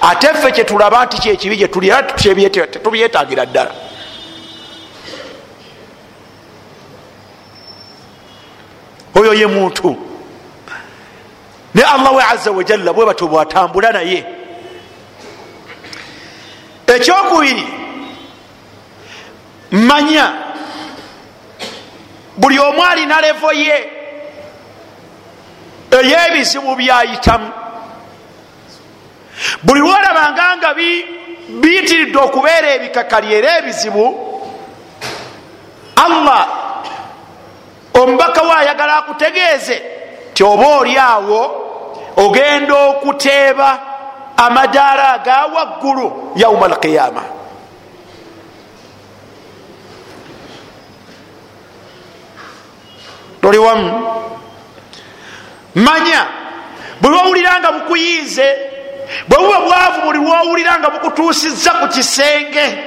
ate 0.00 0.26
ffe 0.26 0.52
kyetulaba 0.52 1.04
nti 1.04 1.18
kyekibi 1.18 1.56
gyetuli 1.56 1.88
era 1.88 2.02
tetubyetagira 2.02 3.46
ddala. 3.46 3.74
Oyo 9.14 9.34
ye 9.34 9.46
muntu. 9.46 9.96
Ne 11.74 11.82
allah 11.82 12.16
we 12.16 12.22
aza 12.22 12.50
wajalla 12.50 12.92
bwe 12.92 13.06
batyo 13.06 13.28
bwatambula 13.28 13.92
naye. 13.92 14.26
Ekyokubiri 16.86 17.66
manya 19.70 20.53
buli 22.36 22.58
omu 22.58 22.82
alina 22.82 23.20
levo 23.20 23.52
ye. 23.52 23.90
Ey'ebizibu 25.90 26.76
byayitamu. 26.76 27.50
Buli 29.62 29.80
lwolabanga 29.80 30.56
nga 30.56 30.74
biyitiridde 31.48 32.18
okubeera 32.18 32.68
ebikakali 32.74 33.34
era 33.34 33.58
ebizibu 33.58 34.06
allah 35.96 36.48
omubaka 37.94 38.42
we 38.42 38.52
ayagala 38.52 38.96
akutegeeze 38.98 39.82
ti 40.34 40.44
oba 40.44 40.66
oli 40.66 40.98
awo 40.98 41.42
ogenda 42.16 42.74
okuteeba 42.74 43.78
amadaala 44.36 45.12
aga 45.14 45.46
waggulu 45.54 46.32
yauma 46.36 46.66
alqiyama 46.66 47.22
toli 53.44 53.58
wamu 53.58 54.06
manya 55.74 56.26
buli 57.00 57.16
wowulira 57.16 57.60
nga 57.60 57.72
bukuyiize 57.72 58.56
bwe 59.28 59.38
buba 59.38 59.60
bwavu 59.60 60.00
buli 60.04 60.18
lwowulira 60.18 60.78
nga 60.78 60.90
bukutuusiza 60.90 61.70
ku 61.70 61.88
kisenge 61.88 62.78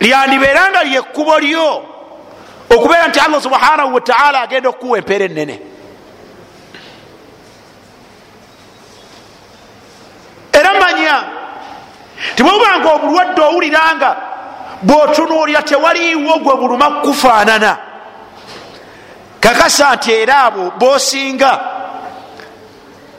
lyandibeera 0.00 0.70
nga 0.70 0.84
lyekkubo 0.84 1.38
lyo 1.38 1.84
okubeera 2.70 3.08
nti 3.08 3.20
allah 3.20 3.42
subhanahu 3.42 3.94
wataala 3.94 4.40
agenda 4.40 4.68
okukuwa 4.68 4.98
empeera 4.98 5.24
enene 5.24 5.60
era 10.52 10.72
manya 10.80 11.24
tibwebubanga 12.34 12.88
obulwadde 12.92 13.40
owuliranga 13.42 14.31
bwotunuulira 14.82 15.62
tewaliiwo 15.62 16.38
gwe 16.38 16.56
buluma 16.56 16.90
kufaanana 16.90 17.76
kakasa 19.40 19.94
nti 19.94 20.12
era 20.12 20.36
abo 20.44 20.70
bosinga 20.78 21.60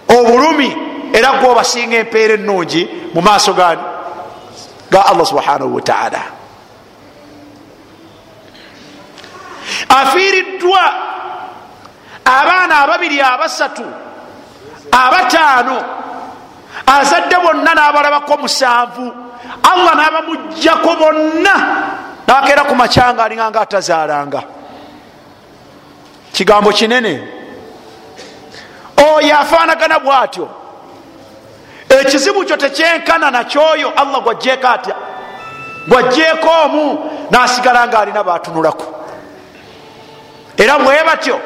obulumi 0.08 0.78
era 1.14 1.32
gwobasinga 1.40 1.96
empeera 1.98 2.34
ennungi 2.34 2.90
mu 3.14 3.22
maaso 3.22 3.54
gani 3.54 3.82
ga 4.92 5.06
allah 5.06 5.26
subhanahu 5.26 5.76
wataala 5.76 6.22
afiiriddwa 9.90 10.94
abaana 12.26 12.80
ababiri 12.80 13.22
abasatu 13.22 13.84
abataano 14.92 15.84
azadde 16.86 17.36
bonna 17.44 17.74
n'abalabako 17.74 18.38
musanvu 18.38 19.23
allah 19.64 19.94
n'abamugjako 19.96 20.96
bonna 20.96 21.56
nakeera 22.28 22.64
ku 22.64 22.76
macyanga 22.76 23.24
alinga 23.24 23.50
nga 23.50 23.62
atazaalanga. 23.62 24.42
Kigambo 26.34 26.72
kinene. 26.72 27.28
Oyo 28.98 29.38
afaanagana 29.38 30.00
bwatyo. 30.00 30.50
Ekizibu 31.90 32.46
kyo 32.46 32.58
tekyenkana 32.58 33.32
nakyoyo 33.32 33.90
allah 33.96 34.22
gwajjeeko 34.24 34.68
atya? 34.68 34.96
Gwajjeeko 35.88 36.50
omu 36.66 37.12
nasigala 37.32 37.88
nga 37.88 38.00
alina 38.00 38.24
batunulako. 38.24 38.86
Era 40.58 40.80
bwe 40.80 41.04
batyo 41.06 41.40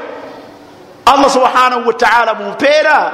allah 1.05 1.29
subhanahu 1.31 1.87
wataala 1.87 2.33
mu 2.33 2.49
mpeera 2.51 3.11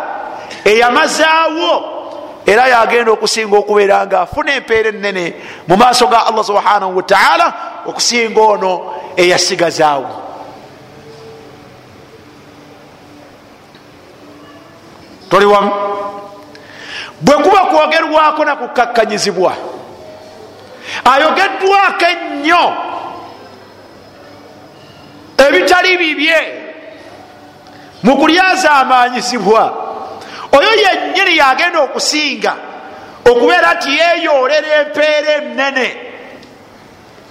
eyamazaawo 0.65 2.02
era 2.45 2.67
yagenda 2.67 3.11
okusinga 3.11 3.57
okubeera 3.57 4.05
nga 4.05 4.21
afuna 4.21 4.53
empeera 4.55 4.89
enene 4.89 5.33
mu 5.67 5.77
maaso 5.77 6.07
ga 6.07 6.27
allah 6.27 6.43
subhanahu 6.43 6.97
wataala 6.97 7.53
okusinga 7.85 8.41
ono 8.41 8.93
eyasigazaawo. 9.17 10.23
Toli 15.29 15.45
wamu? 15.45 15.71
Bwe 17.21 17.35
kuba 17.35 17.65
kwogerwako 17.65 18.45
nakukakkanyizibwa 18.45 19.53
ayogeddwako 21.05 22.05
ennyo 22.05 22.73
ebitali 25.37 25.97
bibye 25.97 26.39
mu 28.03 28.17
kulyazaamanyizibwa 28.17 29.82
oyo 30.57 30.71
yennyini 30.83 31.37
yagenda 31.37 31.79
okusinga 31.79 32.53
okubeera 33.29 33.73
nti 33.73 33.89
yeeyoolera 33.99 34.69
empeera 34.81 35.31
enene 35.39 35.87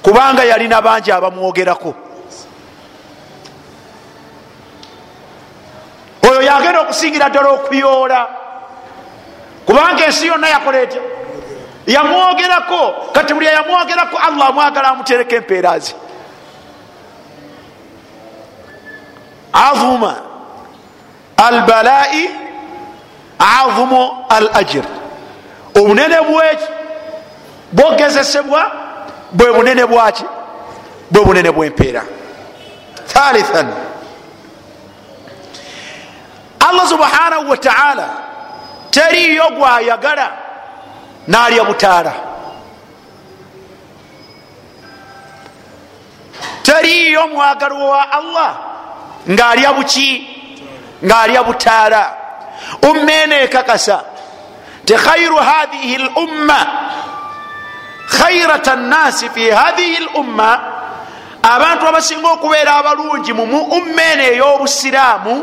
kubanga 0.02 0.44
yalina 0.44 0.82
bangi 0.82 1.12
abamwogerako. 1.12 1.94
Oyo 6.28 6.42
yagenda 6.42 6.80
okusingira 6.80 7.28
ddala 7.28 7.48
okuyoola 7.48 8.20
kubanga 9.66 10.04
ensi 10.04 10.26
yonna 10.26 10.48
yakola 10.48 10.78
etya 10.80 11.02
yamwogerako 11.86 12.80
kati 13.12 13.34
buli 13.34 13.46
yamwogerako 13.46 14.16
allah 14.18 14.48
amwagala 14.48 14.88
amutereka 14.88 15.36
empeera 15.36 15.78
ze. 15.78 15.94
Azuma 19.52 20.16
albalai 21.36 22.41
azumu 23.42 24.24
al 24.28 24.50
ajir 24.54 24.84
obunene 25.74 26.16
bweki? 26.20 26.64
Bwogezesebwa 27.72 28.70
bwe 29.32 29.52
bunene 29.52 29.86
bwaki? 29.86 30.24
Bwe 31.10 31.24
bunene 31.24 31.50
bwempeera. 31.52 32.02
Thalithan. 33.06 33.68
Allah 36.68 36.86
subhanahu 36.88 37.50
wataala 37.50 38.08
teriyo 38.90 39.50
gwayagala 39.58 40.30
nalya 41.26 41.64
butaala. 41.64 42.12
Teriyo 46.62 47.28
mwagalwa 47.28 47.88
wa 47.88 48.12
allah 48.12 48.56
ngaalya 49.30 49.72
buki? 49.72 50.28
Ngaalya 51.04 51.42
butaala 51.42 52.21
umma 52.82 53.12
eno 53.12 53.34
ekakasa 53.34 54.04
ti 54.84 54.94
khairu 54.94 55.36
hadhihi 55.36 55.98
lumma 55.98 56.60
khairata 58.08 58.76
nnasi 58.76 59.28
fi 59.30 59.50
hadhihi 59.50 59.96
lumma 60.14 60.60
abantu 61.42 61.86
abasinga 61.86 62.28
okubeera 62.32 62.76
abalungi 62.76 63.32
mu 63.32 63.44
ummeene 63.78 64.24
ey'obusiraamu 64.34 65.34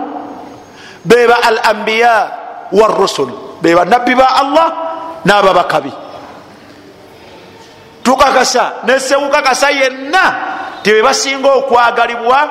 beba 1.06 1.36
al 1.44 1.60
ambiya 1.64 2.32
warusul 2.72 3.60
beba 3.62 3.86
nabbi 3.86 4.16
ba 4.16 4.28
allah 4.36 4.68
n'ababakabi 5.26 5.92
tukakasa 8.04 8.72
nesewukakasa 8.84 9.70
yenna 9.72 10.36
tibebasinga 10.84 11.50
okwagalibwa 11.52 12.50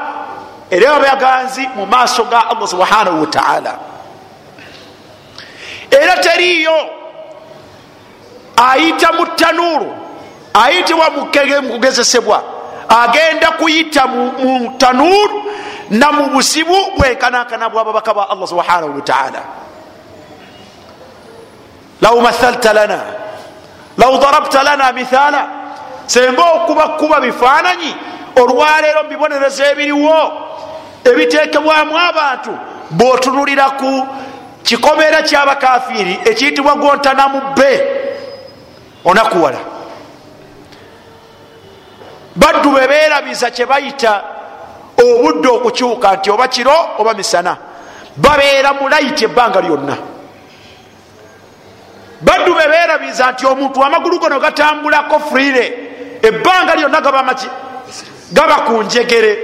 era 0.70 0.94
abaganzi 0.96 1.68
mu 1.76 1.86
maaso 1.86 2.24
ga 2.24 2.52
allah 2.52 2.68
subhanahu 2.68 3.20
wataala 3.24 3.87
era 5.90 6.16
teriyo 6.16 6.78
ayita 8.56 9.12
mu 9.12 9.26
tanuuru 9.26 9.94
ayitibwa 10.54 11.10
mukugezesebwa. 11.10 12.42
Agenda 12.88 13.50
kuyita 13.50 14.06
mu 14.06 14.74
tanuuru 14.78 15.44
na 15.90 16.12
mu 16.12 16.28
busibu 16.30 16.76
bwenkanakana 16.96 17.68
bwababaka 17.68 18.14
ba 18.14 18.28
allah 18.30 18.48
subhanahu 18.48 18.94
wataala 18.94 19.42
law 22.00 22.20
mathalta 22.20 22.72
lana 22.72 23.00
law 23.96 24.18
darabta 24.20 24.62
lana 24.62 24.92
mithala 24.92 25.48
senga 26.06 26.42
okubakuba 26.42 27.20
bifaananyi 27.20 27.94
olwaleero 28.36 29.02
mubibonerezo 29.02 29.64
ebiriwo 29.64 30.32
ebitekebwamu 31.04 31.98
abantu 31.98 32.52
bwotunulira 32.90 33.70
ku 34.68 34.74
kikomera 34.76 35.22
kyabakafiri 35.22 36.20
ekiyitibwa 36.24 36.74
gontanamu 36.74 37.40
bbe 37.40 37.82
onakuwala. 39.04 39.58
Baddu 42.36 42.70
bebeerabiza 42.70 43.50
kyebayita 43.50 44.22
obudde 44.98 45.48
okukyuka 45.48 46.16
nti 46.16 46.30
oba 46.30 46.48
kiro 46.48 46.88
oba 46.98 47.14
misana 47.14 47.56
babeera 48.16 48.72
mulayiti 48.72 49.24
ebbanga 49.24 49.60
lyonna. 49.60 49.96
Baddu 52.20 52.54
bebeerabiza 52.54 53.32
nti 53.32 53.46
omuntu 53.46 53.84
amagulu 53.84 54.18
gono 54.18 54.40
gatambulako 54.40 55.18
friire 55.20 55.72
ebbanga 56.22 56.74
lyonna 56.74 57.00
gaba 57.00 57.22
maki 57.22 57.48
gaba 58.32 58.56
ku 58.66 58.82
njegere. 58.82 59.38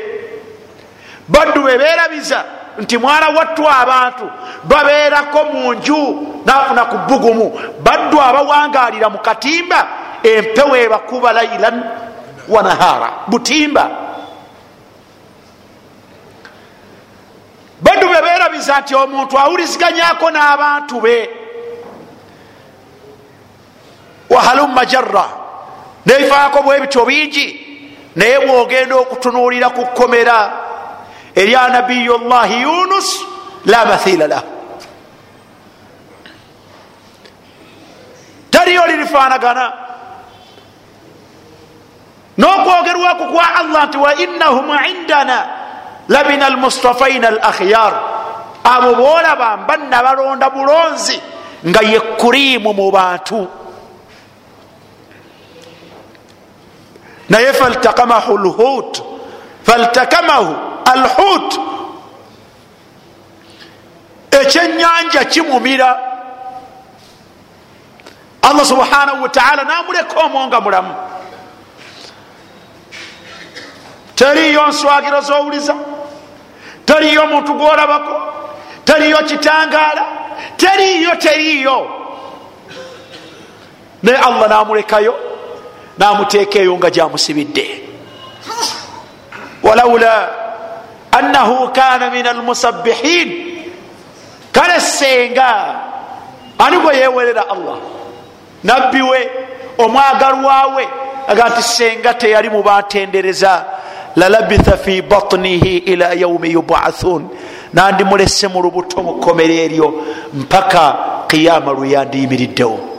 Baddu 1.28 1.62
bebeerabiza 1.62 2.44
nti 2.78 2.98
mwana 2.98 3.28
wattu 3.28 3.68
abantu 3.68 4.30
babeerako 4.64 5.44
mu 5.44 5.74
nju 5.74 6.26
nafuna 6.44 6.84
ku 6.84 6.98
bugumu 6.98 7.60
baddu 7.82 8.20
abawangalira 8.20 9.10
mu 9.10 9.18
katimba 9.18 9.88
empewo 10.22 10.76
ebakuba 10.76 11.32
lailan 11.32 11.84
wanahara 12.48 13.10
butimba. 13.26 13.90
Baddu 17.80 18.08
bebeerabiza 18.08 18.80
nti 18.80 18.94
omuntu 18.94 19.38
awuliziganyako 19.38 20.30
n'abantu 20.30 21.00
be. 21.00 21.30
Wahalumma 24.30 24.87
jarra. 24.87 25.28
Nebifaako 26.06 26.62
bwebityo 26.62 27.04
bingi. 27.04 27.60
Naye 28.16 28.46
bwogenda 28.46 28.96
okutunuulira 28.96 29.70
ku 29.70 29.87
kkomera 29.87 30.63
erya 31.36 31.68
nabiyu 31.68 32.18
llahi 32.18 32.62
yunus 32.62 33.08
la 33.66 33.84
mathila 33.84 34.26
lahu 34.26 34.46
taliyo 38.50 38.86
lirifaanagana 38.86 39.72
n'okwogerwaku 42.38 43.24
kwa 43.32 43.54
allah 43.54 43.86
nti 43.86 43.98
wa 43.98 44.14
innahum 44.14 44.68
indana 44.90 45.46
labina 46.08 46.46
almustafaina 46.46 47.28
al 47.28 47.38
akhyar 47.42 47.92
abo 48.64 48.94
boolaba 48.94 49.56
mbanna 49.56 50.02
balonda 50.02 50.50
bulonzi 50.50 51.20
nga 51.66 51.80
ye 51.82 52.00
kuriimu 52.00 52.72
mu 52.72 52.90
bantu 52.90 53.48
naye 57.28 57.52
faltakamahu 57.52 58.38
lhut 58.38 59.02
faltakamahu 59.62 60.73
alhut. 60.84 61.60
Ekyenyanja 64.30 65.24
kimumira. 65.24 65.98
Allah 68.42 68.64
subhanahu 68.64 69.22
wataala 69.22 69.64
namuleka 69.64 70.20
omwonga 70.20 70.60
mulamu. 70.60 70.94
Teriyo 74.14 74.66
nswagiro 74.68 75.20
zowuliza 75.20 75.74
teriyo 76.84 77.26
muntu 77.26 77.54
gwolabako 77.54 78.22
teriyo 78.84 79.18
kitangaala 79.18 80.04
teriyo 80.56 81.16
teriyo 81.16 81.90
naye 84.02 84.18
allah 84.18 84.48
namulekayo 84.48 85.14
namuteeka 85.98 86.58
eyo 86.58 86.76
nga 86.76 86.90
gyamusibidde. 86.90 87.88
Walaula 89.62 90.43
annahu 91.18 91.68
kana 91.72 92.11
min 92.11 92.27
almusabihin 92.27 93.29
kale 94.53 94.81
senga 94.81 95.74
ani 96.59 96.77
gwe 96.77 96.96
yewerera 96.96 97.48
allah 97.50 97.79
nabbi 98.64 99.03
we 99.03 99.31
omwagalwawe 99.79 100.88
aga 101.29 101.48
nti 101.48 101.62
senga 101.62 102.14
teyali 102.14 102.48
mubatendereza 102.50 103.64
lalabitha 104.16 104.77
fi 104.77 105.03
batnihi 105.03 105.77
ila 105.77 106.12
yaumi 106.12 106.50
yubathun 106.53 107.29
nandimulese 107.72 108.48
mu 108.48 108.62
lubuto 108.62 109.03
mukomero 109.03 109.55
eryo 109.55 109.94
mpaka 110.35 110.96
qiyama 111.29 111.72
lweyandiyimiriddewo 111.72 112.93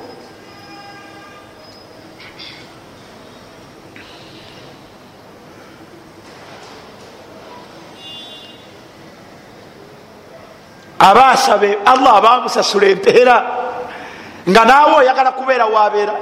abasabe 11.09 11.77
allah 11.85 12.11
abamusasula 12.17 12.87
empeera 12.87 13.37
nga 14.49 14.61
naawe 14.65 14.93
oyagala 15.01 15.31
kubeera 15.31 15.65
wabeera. 15.65 16.13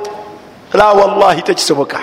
La 0.73 0.93
wallahi 0.93 1.41
tekisoboka. 1.41 1.99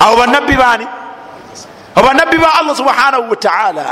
Abo 0.00 0.16
banabbi 0.16 0.56
baani? 0.56 0.86
Abo 1.96 2.06
banabbi 2.08 2.36
ba 2.38 2.48
allah 2.58 2.74
subhanahu 2.76 3.30
wataala 3.30 3.86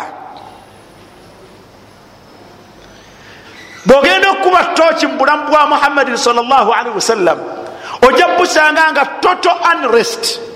bwogenda 3.88 4.31
okukuba 4.31 4.64
toki 4.77 5.07
mu 5.07 5.16
bulamu 5.16 5.48
bwa 5.48 5.66
muhammadin 5.66 6.16
salllahu 6.16 6.72
alaihi 6.72 6.94
wasallam 6.94 7.38
ojja 8.05 8.37
busanga 8.37 8.92
nga 8.92 9.05
total 9.24 9.57
unrest 9.64 10.48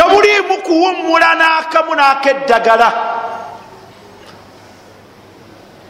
temuliimu 0.00 0.56
kuwummula 0.62 1.34
n'akamu 1.34 1.92
n'akeddagala. 1.94 2.88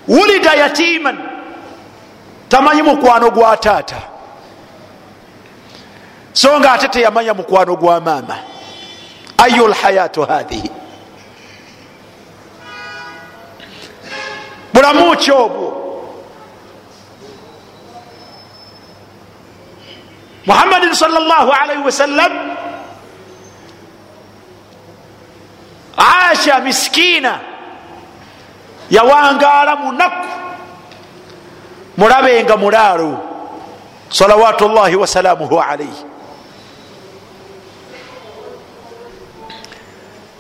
Wulida 0.09 0.55
yatiman 0.55 1.19
tamanyi 2.49 2.83
mukwano 2.83 3.31
gwa 3.31 3.57
taata. 3.57 3.97
So 6.33 6.61
nga 6.61 6.73
ate 6.73 6.89
teyamanya 6.89 7.35
mukwano 7.35 7.77
gwa 7.77 8.01
maama. 8.01 8.37
Ayu 9.39 9.69
lhayatu 9.69 10.23
hathihi 10.27 10.71
bulamu 14.75 15.17
ki 15.17 15.31
obwo. 15.33 15.77
Muhammadin 20.47 20.95
salllah 20.95 21.47
alaihi 21.63 21.83
wasallam 21.85 22.60
asha 26.01 26.61
miskina 26.61 27.39
yawangaala 28.91 29.77
munaku 29.77 30.27
mulabenga 31.97 32.57
mulaalo 32.57 33.19
salawatu 34.09 34.69
llahi 34.69 34.97
wasalamuhu 34.97 35.61
alaihi 35.61 36.05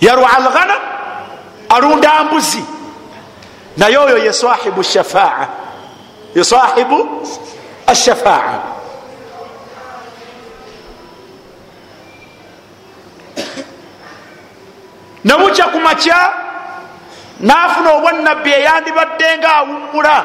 yarwa 0.01 0.31
alghanam 0.37 0.81
alunda 1.69 2.25
mbuzi 2.25 2.65
naye 3.77 3.97
oyo 3.99 4.19
ye 4.19 4.33
sahibu 4.33 4.83
shafaa. 4.83 5.47
Ye 6.35 6.45
sahibu 6.45 7.27
ashafaa 7.87 8.59
nabukya 15.25 15.65
ku 15.69 15.79
makya 15.81 16.31
nafuna 17.41 17.91
obwanabbi 17.93 18.51
eyandibadde 18.53 19.39
nga 19.39 19.57
awummula. 19.57 20.25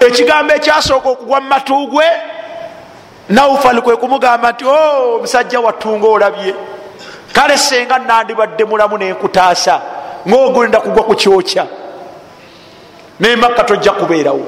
Ekigambo 0.00 0.54
ekyasooka 0.54 1.08
okugwa 1.08 1.40
mu 1.40 1.48
matugwe 1.48 2.04
naufal 3.28 3.82
kwe 3.82 3.96
kumugamba 3.96 4.52
nti 4.52 4.64
o 4.64 5.16
omusajja 5.16 5.60
wattunga 5.60 6.06
olabye 6.08 6.54
kale 7.32 7.56
senga 7.58 7.98
nandibadde 7.98 8.64
mulamu 8.64 8.98
nenkutaasa 8.98 9.80
ngaogenda 10.28 10.80
kugwa 10.80 11.02
ku 11.04 11.14
kyokya. 11.14 11.66
Nemakka 13.20 13.64
tojja 13.64 13.92
kubeerawo. 13.92 14.46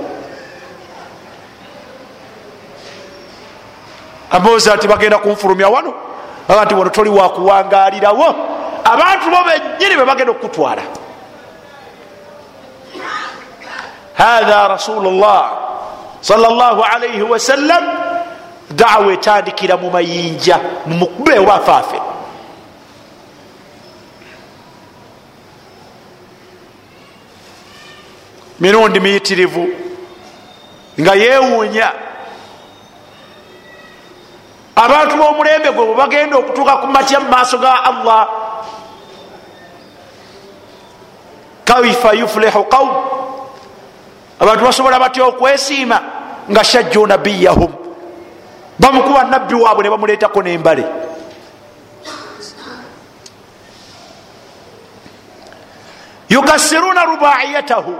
Amooza 4.31 4.77
nti 4.77 4.89
bagenda 4.89 5.19
kunfulumya 5.19 5.69
wano? 5.69 5.95
Aba 6.49 6.65
nti 6.65 6.75
wano 6.75 6.91
toli 6.91 7.11
wakuwangalirawo 7.11 8.54
abantu 8.85 9.30
bo 9.30 9.39
benyini 9.45 9.97
be 9.97 10.05
bagenda 10.05 10.32
okutwala 10.32 10.82
hatha 14.14 14.68
rasulu 14.68 15.11
llah 15.11 15.51
salllah 16.20 16.78
alaihi 16.95 17.22
wasallam 17.22 17.85
dawa 18.70 19.12
etandikira 19.12 19.76
mu 19.76 19.91
mayinja 19.91 20.61
mumukube 20.87 21.39
oba 21.39 21.55
afaafe 21.55 22.01
mirundi 28.61 29.01
miyitirivu 29.01 29.68
nga 31.01 31.14
yewuunya 31.14 31.93
abantu 34.76 35.16
b'omulembe 35.16 35.70
gwe 35.72 35.87
bwe 35.87 35.95
bagenda 35.95 36.37
okutuuka 36.37 36.76
ku 36.76 36.87
matya 36.87 37.20
mu 37.20 37.28
maaso 37.28 37.59
ga 37.59 37.85
allah 37.85 38.44
kaifa 41.75 42.12
yuflihu 42.12 42.64
qaum 42.64 42.91
abantu 44.41 44.64
basobola 44.64 44.99
batya 44.99 45.25
okwesiima 45.25 46.01
nga 46.51 46.64
shajju 46.64 47.07
nabiyahum. 47.07 47.72
Bamukuba 48.79 49.25
nabbi 49.25 49.55
waabwe 49.55 49.83
ne 49.85 49.91
bamuleetako 49.91 50.43
nembale. 50.43 50.85
Yukasiruna 56.29 57.05
rubaiyatahu. 57.05 57.95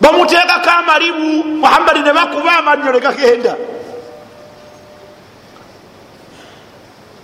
Bamuteekako 0.00 0.70
amalibu. 0.70 1.44
Muhammadi 1.44 2.00
ne 2.00 2.12
bakuba 2.12 2.58
amannyo 2.58 2.92
ne 2.92 3.00
gagenda. 3.00 3.56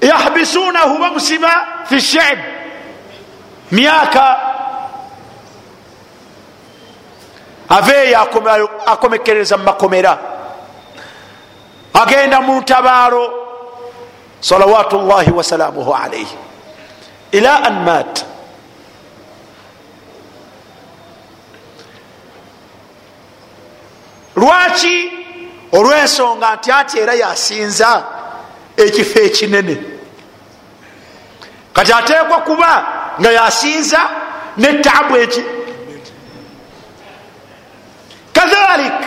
Yahbisunahu 0.01 0.99
bamusiba 0.99 1.67
fi 1.85 2.01
shib 2.01 2.54
myaka 3.75 4.25
aveeyo 7.69 8.19
akomekereza 8.87 9.57
mumakomera 9.57 10.19
agenda 11.95 12.41
mu 12.41 12.61
ntabaalo 12.61 13.23
salawatu 14.41 14.97
llahi 14.99 15.31
wasalamuhu 15.31 15.95
alaihi 15.95 16.37
ila 17.33 17.63
an 17.65 17.75
mat 17.85 18.25
lwaki 24.37 25.13
olwensonga 25.73 26.55
nti 26.57 26.73
ati 26.73 26.99
era 26.99 27.15
yasinza 27.15 28.05
ekifo 28.77 29.19
ekinene? 29.21 29.77
Kati 31.73 31.93
ateekwa 31.93 32.39
kuba 32.39 32.87
nga 33.21 33.31
yasinza 33.33 34.01
netaabu 34.57 35.17
eki? 35.17 35.43
Kadhalik 38.33 39.01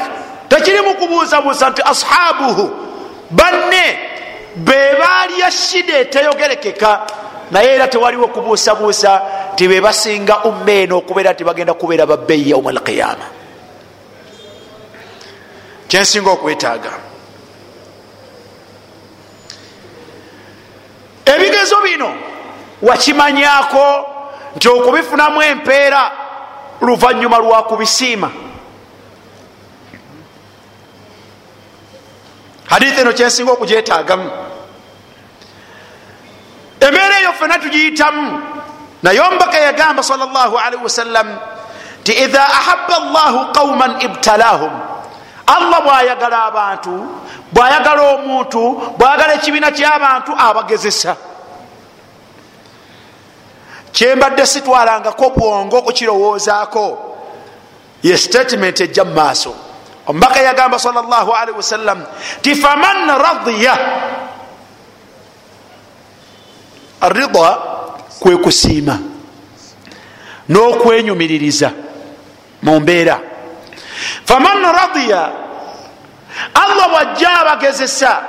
tekirimu 0.49 0.95
kubuuzabuuza 0.95 1.69
nti 1.69 1.81
ashabuhu 1.81 2.71
banne 3.31 3.99
bebalya 4.55 5.51
shida 5.51 5.97
eteyogerekeka 5.97 7.01
naye 7.51 7.75
era 7.75 7.87
tewaliwo 7.87 8.27
kubuusabuusa 8.27 9.21
nti 9.53 9.67
bebasinga 9.67 10.43
umma 10.43 10.71
eno 10.71 10.97
okubeera 10.97 11.33
nti 11.33 11.43
bagenda 11.43 11.73
kubeera 11.73 12.05
babbeyi 12.05 12.49
yauma 12.49 12.69
alqiyama 12.69 13.27
kyensinga 15.87 16.29
okwetaaga. 16.29 16.91
Ebigezo 21.25 21.81
bino 21.81 22.13
wakimanyako 22.81 24.07
nti 24.55 24.69
okubifunamu 24.69 25.41
empeera 25.41 26.11
luvanyuma 26.81 27.37
lwakubisiima 27.37 28.31
hadithi 32.69 33.01
eno 33.01 33.13
kyensinga 33.13 33.51
okugyetaagamu. 33.51 34.31
Embeera 36.79 37.19
eyo 37.19 37.33
fena 37.33 37.59
tugiyitamu. 37.59 38.41
Naye 39.03 39.19
omubaka 39.19 39.57
yagamba 39.57 40.03
sal 40.03 40.19
llah 40.19 40.51
alaihi 40.65 40.83
wasallam 40.83 41.27
nti 42.01 42.11
idha 42.11 42.43
ahaba 42.43 42.99
llahu 42.99 43.53
qauman 43.53 44.01
ibtalahum. 44.01 44.71
Allah 45.47 45.81
bwayagala 45.81 46.43
abantu 46.43 47.07
bwayagala 47.51 48.01
omuntu 48.01 48.93
bwayagala 48.97 49.33
ekibiina 49.33 49.71
kyabantu 49.71 50.31
abagezesa 50.37 51.15
kyembadde 53.97 54.45
sitwalangako 54.45 55.29
bwongo 55.29 55.81
kukirowoozaako 55.81 57.15
ye 58.03 58.17
statement 58.17 58.79
ejja 58.81 59.03
mu 59.03 59.13
maaso. 59.13 59.55
Omubaka 60.07 60.39
yagamba 60.39 60.79
sal 60.79 60.93
llah 60.93 61.25
alaihi 61.33 61.57
wasallam 61.57 62.05
ti 62.41 62.55
faman 62.55 63.09
radiya? 63.09 63.73
Arida 67.01 67.57
kwe 68.19 68.37
kusiima 68.37 68.99
n'okwenyumiririza 70.49 71.71
mu 72.61 72.79
mbeera. 72.79 73.19
Faman 74.25 74.61
radiya? 74.61 75.31
Allah 76.53 76.89
bwajja 76.89 77.29
abagezesa 77.41 78.21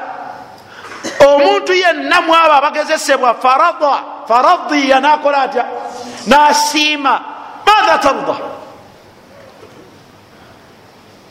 omuntu 1.28 1.72
yenna 1.74 2.20
mwabo 2.20 2.52
abagezesebwa 2.52 3.34
farada 3.34 4.17
faradiya 4.28 5.00
nakola 5.00 5.38
atya 5.42 5.64
nasiima 6.26 7.14
matha 7.66 7.98
tarda 7.98 8.36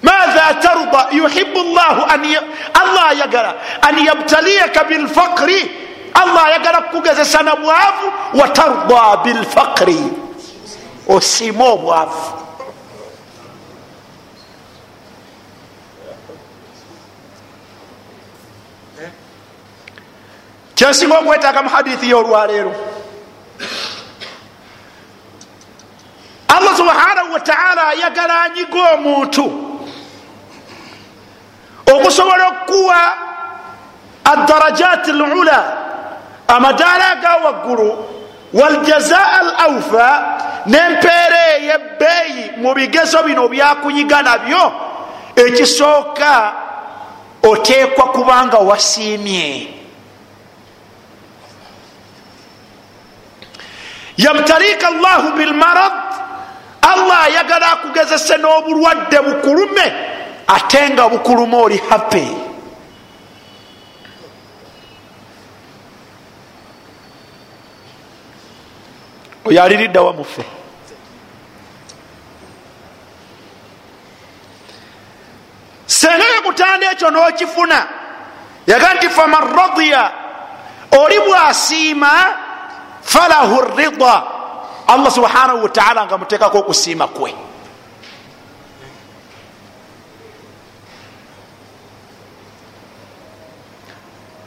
matha 0.01 0.53
tarda 0.61 1.07
yuhibu 1.11 1.59
llahu 1.63 2.01
allah 2.73 3.05
ayagala 3.13 3.55
an 3.81 3.95
yabtaliyaka 3.97 4.83
bilfaqri 4.83 5.71
allah 6.13 6.43
ayagala 6.49 6.81
kukugezesa 6.81 7.43
na 7.43 7.55
bwavu 7.55 8.07
watarda 8.33 9.17
bilfaqri 9.23 10.01
osiima 11.07 11.65
obwavu 11.65 12.46
kyensinga 20.77 21.17
okwetaaga 21.17 21.61
mu 21.61 21.69
hadithi 21.69 22.09
y'olwaleero. 22.09 22.73
Allah 26.47 26.73
subhanahu 26.77 27.33
wataala 27.33 27.87
ayagala 27.87 28.41
anyiga 28.41 28.81
omuntu 28.93 29.45
okusobola 31.93 32.47
okukuwa 32.47 32.99
adarajat 34.23 35.07
lula 35.07 35.77
amadaala 36.47 37.09
aga 37.09 37.35
waggulu 37.45 38.05
waljazaa 38.53 39.31
al 39.41 39.51
aufa 39.57 40.37
nempeera 40.65 41.57
eyebbeeyi 41.57 42.51
mu 42.57 42.73
bigezo 42.73 43.23
bino 43.23 43.47
byakunyiga 43.47 44.21
nabyo 44.21 44.73
ekisooka 45.35 46.53
oteekwa 47.43 48.05
kubanga 48.05 48.57
wasiimye 48.57 49.76
yabtalika 54.17 54.91
llahu 54.91 55.37
bilmarad 55.37 55.93
allah 56.81 57.23
ayagala 57.23 57.71
akugezese 57.71 58.37
n'obulwadde 58.37 59.19
bukulume 59.21 59.85
ate 60.47 60.89
nga 60.89 61.09
bukuluma 61.09 61.57
oli 61.57 61.77
happy. 61.89 62.27
Oyo 69.45 69.63
aliriddawa 69.63 70.13
muffe. 70.13 70.43
Senga 75.85 76.25
yekutanda 76.35 76.91
ekyo 76.91 77.09
n'okifuna 77.11 77.87
yaga 78.67 78.93
nti 78.93 79.09
faman 79.09 79.43
radiya 79.55 80.11
oli 80.91 81.19
bwasiima 81.19 82.11
falahu 83.07 83.63
rida 83.79 84.15
allah 84.87 85.11
subhanahu 85.11 85.63
wataala 85.63 86.05
nga 86.05 86.17
mutekako 86.19 86.59
okusiima 86.59 87.07
kwe. 87.07 87.31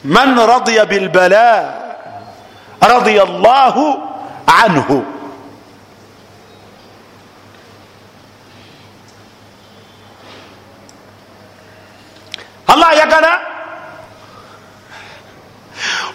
Man 0.04 0.36
radiya 0.36 0.84
bilbala 0.88 1.48
radiya 2.80 3.24
llahu 3.24 3.84
anhu. 4.48 5.04
Allah 12.68 12.88
ayagala 12.96 13.32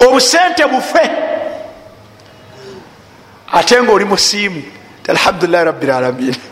obusente 0.02 0.66
bufe 0.66 1.35
ate 3.56 3.82
nga 3.84 3.92
oli 3.92 4.06
musiimu 4.06 4.62
alhamdulilahi 5.08 5.66
rabilalamin 5.66 6.36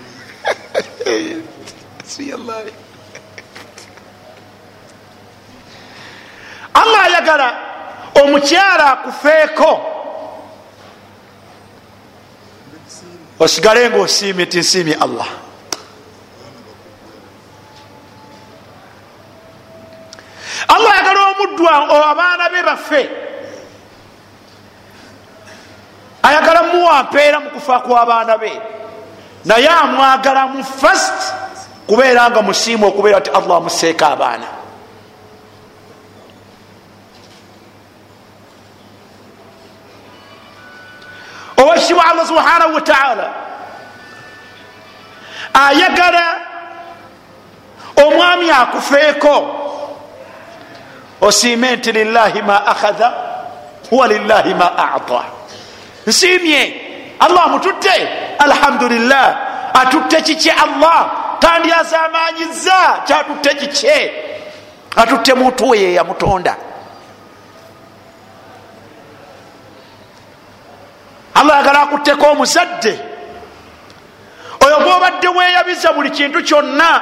allah. 6.74 7.02
Ayagala 7.04 7.48
omukyala 8.22 8.86
akufeeko. 8.94 9.72
Osigale 13.40 13.90
nga 13.90 13.98
osiimye 13.98 14.46
tinsiimye 14.46 14.96
allah. 14.96 15.28
Allah 20.68 20.92
ayagala 20.94 21.22
omuddu 21.32 21.64
abaana 21.68 22.50
be 22.50 22.62
baffe 22.64 23.23
ayagala 26.24 26.64
muwa 26.64 27.04
mpeera 27.04 27.40
mu 27.40 27.50
kufa 27.50 27.80
kw'abaana 27.80 28.38
be. 28.38 28.52
Naye 29.46 29.68
amwagala 29.68 30.48
mu 30.48 30.64
fast 30.64 31.34
kubeera 31.88 32.30
nga 32.30 32.42
musiimu 32.42 32.88
okubeera 32.88 33.22
ti 33.22 33.30
allah 33.30 33.58
amuseeka 33.58 34.08
abaana. 34.08 34.48
Owekitibwa 41.58 42.06
allah 42.06 42.28
subhanahu 42.28 42.74
wataala 42.76 43.28
ayagala 45.54 46.38
omwami 48.06 48.52
akufeeko 48.52 49.60
osiime 51.22 51.76
nti 51.76 51.92
lillahi 51.92 52.42
ma 52.42 52.66
akhadha 52.66 53.14
huwa 53.90 54.08
lillahi 54.08 54.54
ma 54.54 54.78
ata 54.78 55.24
nsiimye 56.08 56.82
allah 57.20 57.44
amututte 57.46 57.94
alhamdulillah. 58.40 59.38
Atutte 59.74 60.22
kiki 60.22 60.52
allah. 60.52 61.12
Tandyazamanyiza 61.40 63.02
kyatutte 63.08 63.54
kiki 63.56 63.88
atutte 64.96 65.34
muntu 65.34 65.70
we 65.70 65.78
yeyamutonda 65.80 66.56
allah 71.36 71.58
agala 71.58 71.82
akutteko 71.82 72.26
omuzadde 72.32 73.00
oyo 74.66 74.78
gwobadde 74.80 75.28
weeyabiza 75.28 75.94
buli 75.94 76.10
kintu 76.10 76.44
kyonna 76.44 77.02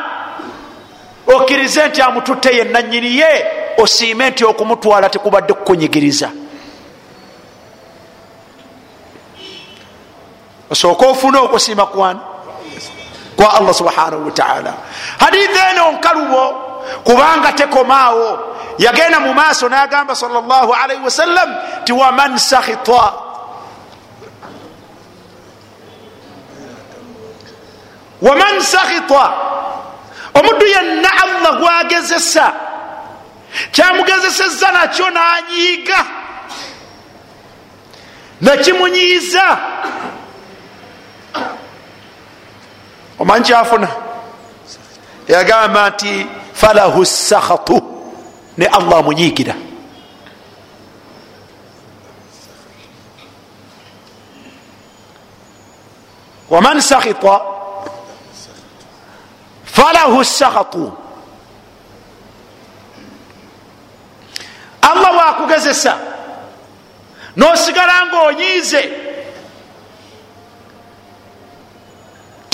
okkirize 1.28 1.88
nti 1.88 2.02
amututte 2.02 2.56
yenanyini 2.58 3.18
ye 3.18 3.46
osiime 3.78 4.30
nti 4.30 4.46
okumutwala 4.46 5.10
tekubadde 5.10 5.54
kukunyigiriza 5.54 6.30
osooke 10.72 11.06
ofune 11.06 11.38
okusiima 11.38 11.86
kwani 11.86 12.20
kwa 13.36 13.54
allah 13.54 13.74
subhanahu 13.74 14.26
wataala 14.26 14.74
hadithi 15.20 15.60
eno 15.72 15.92
nkalubo 15.92 16.72
kubanga 17.04 17.52
tekomaawo. 17.52 18.40
Yagenda 18.78 19.20
mu 19.20 19.34
maaso 19.34 19.70
nagamba 19.70 20.16
sal 20.16 20.32
llah 20.32 20.84
alaihi 20.84 21.04
wasallam 21.04 21.56
ti 21.86 21.94
waman 21.94 22.38
sakhita? 22.38 23.14
Waman 28.22 28.62
sakhita? 28.62 29.34
Omuddu 30.34 30.66
yenna 30.66 31.10
allah 31.24 31.60
gwagezesa. 31.60 32.54
Kyamugezeseza 33.72 34.72
nakyo 34.72 35.10
nanyiiga. 35.10 36.06
Nakimunyiiza 38.42 39.58
omanyi 43.22 43.46
kyafuna 43.46 43.88
yagamba 45.28 45.90
nti 45.90 46.26
falahu 46.54 47.06
sakhatu 47.06 47.78
ne 48.58 48.66
allah 48.66 48.98
amunyiigira. 49.00 49.56
Waman 56.50 56.82
sakhita? 56.82 57.36
Falahu 59.66 60.26
sakhatu 60.26 60.92
allah 64.82 65.12
wakugezesa. 65.18 65.94
Nosigala 67.36 68.06
nga 68.06 68.20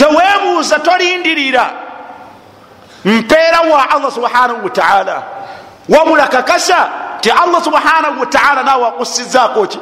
onyiize 0.06 0.76
tewebuuza 0.76 0.80
tolindirira. 0.80 1.74
Mpeera 3.06 3.62
wa 3.62 3.90
allah 3.90 4.12
subhanahu 4.12 4.64
wataala 4.64 5.24
wabula 5.90 6.28
kakasa 6.28 6.90
ti 7.22 7.32
allah 7.32 7.64
subhanahu 7.64 8.20
wataala 8.20 8.64
nawe 8.64 8.88
akusizaako 8.88 9.68
ki? 9.68 9.80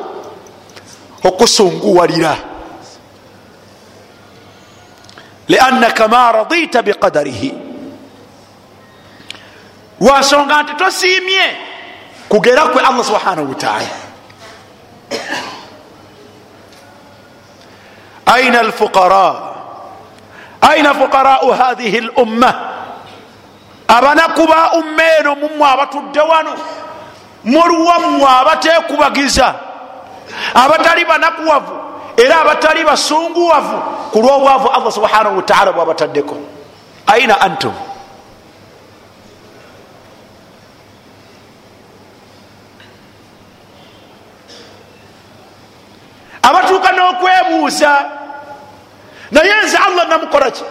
Okusunguwalira. 1.24 2.36
Liannaka 5.47 6.07
ma 6.07 6.32
radita 6.32 6.82
biqadarihi. 6.82 7.53
Lwansonga 10.01 10.63
nti 10.63 10.74
tosiimye 10.74 11.57
kugera 12.30 12.66
kwe 12.66 12.82
allah 12.82 13.05
subhanahu 13.05 13.49
wataala 13.49 13.89
aina 18.26 18.59
alfuqara 18.59 19.55
aina 20.70 20.93
fuqarau 20.93 21.51
hathihi 21.51 22.01
lumma 22.01 22.53
abanaku 23.88 24.47
ba 24.47 24.72
umma 24.80 25.03
eno 25.20 25.36
mumwe 25.36 25.66
abatudde 25.74 26.20
wano? 26.22 26.53
Muliwammwe 27.45 28.26
abatekubagiza 28.39 29.53
abatali 30.53 31.05
banakuwavu? 31.05 31.74
Era 32.18 32.41
abatali 32.41 32.84
basunguwavu? 32.86 33.78
Ku 34.11 34.20
lwobwavu 34.22 34.68
allah 34.70 34.91
subhanahu 34.91 35.38
wataala 35.38 35.72
bwabataddeko 35.74 36.36
aina 37.07 37.41
antum? 37.41 37.74
Abatuuka 46.41 46.91
n'okwebuuza 46.91 47.91
naye 49.32 49.63
nze 49.65 49.78
allah. 49.78 50.07
Namukola 50.07 50.51
ki 50.51 50.63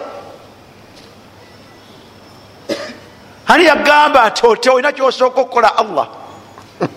ani 3.47 3.65
yagamba 3.65 4.29
nti 4.29 4.47
ote 4.47 4.71
olina 4.71 4.93
kyosooka 4.93 5.41
okukola 5.41 5.77
allah 5.77 6.09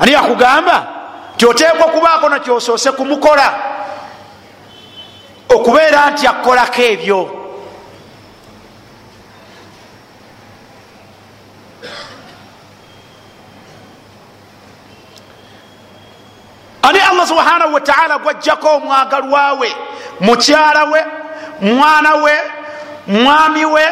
ani 0.00 0.12
yakugamba 0.12 0.86
nti 1.34 1.46
oteekwa 1.46 1.86
okubaako 1.86 2.28
nakyosoose 2.28 2.92
kumukola 2.92 3.54
okubeera 5.48 6.10
nti 6.10 6.26
akolako 6.26 6.82
ebyo 6.82 7.20
ani 16.82 17.00
allah 17.00 17.26
subhanahu 17.52 17.74
wataala 17.74 18.18
gwajjako 18.18 18.68
omwagalwawe 18.76 19.76
mukyala 20.20 20.84
we 20.84 21.04
mwana 21.60 22.14
we 22.14 22.32
mwami 23.06 23.64
we 23.64 23.82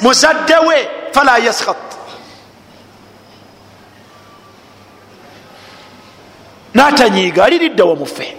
muzadde 0.00 0.56
we 0.68 0.88
fala 1.12 1.38
yaskhat 1.38 1.76
natanyiiga 6.74 7.44
aliridda 7.44 7.84
wamufe 7.84 8.36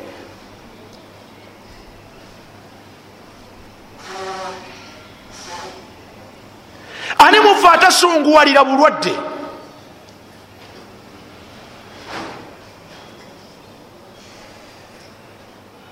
ani 7.18 7.40
mufe 7.40 7.68
atasunguwalira 7.68 8.64
bulwadde 8.64 9.14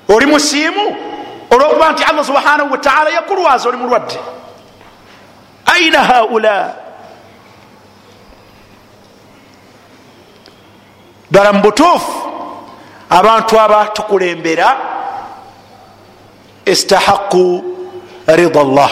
oli 0.09 0.25
musiimu? 0.25 0.97
Olwokuba 1.51 1.91
nti 1.91 2.03
allah 2.03 2.25
subhanahu 2.25 2.71
wataala 2.71 3.09
yakulwaza 3.09 3.69
oli 3.69 3.77
mulwadde. 3.77 4.19
Aina 5.65 6.03
haula? 6.03 6.73
Ddala 11.31 11.53
mu 11.53 11.61
butuufu 11.61 12.11
abantu 13.09 13.59
abatukulembera 13.59 14.77
istahaqu 16.65 17.63
rida 18.27 18.63
llah 18.63 18.91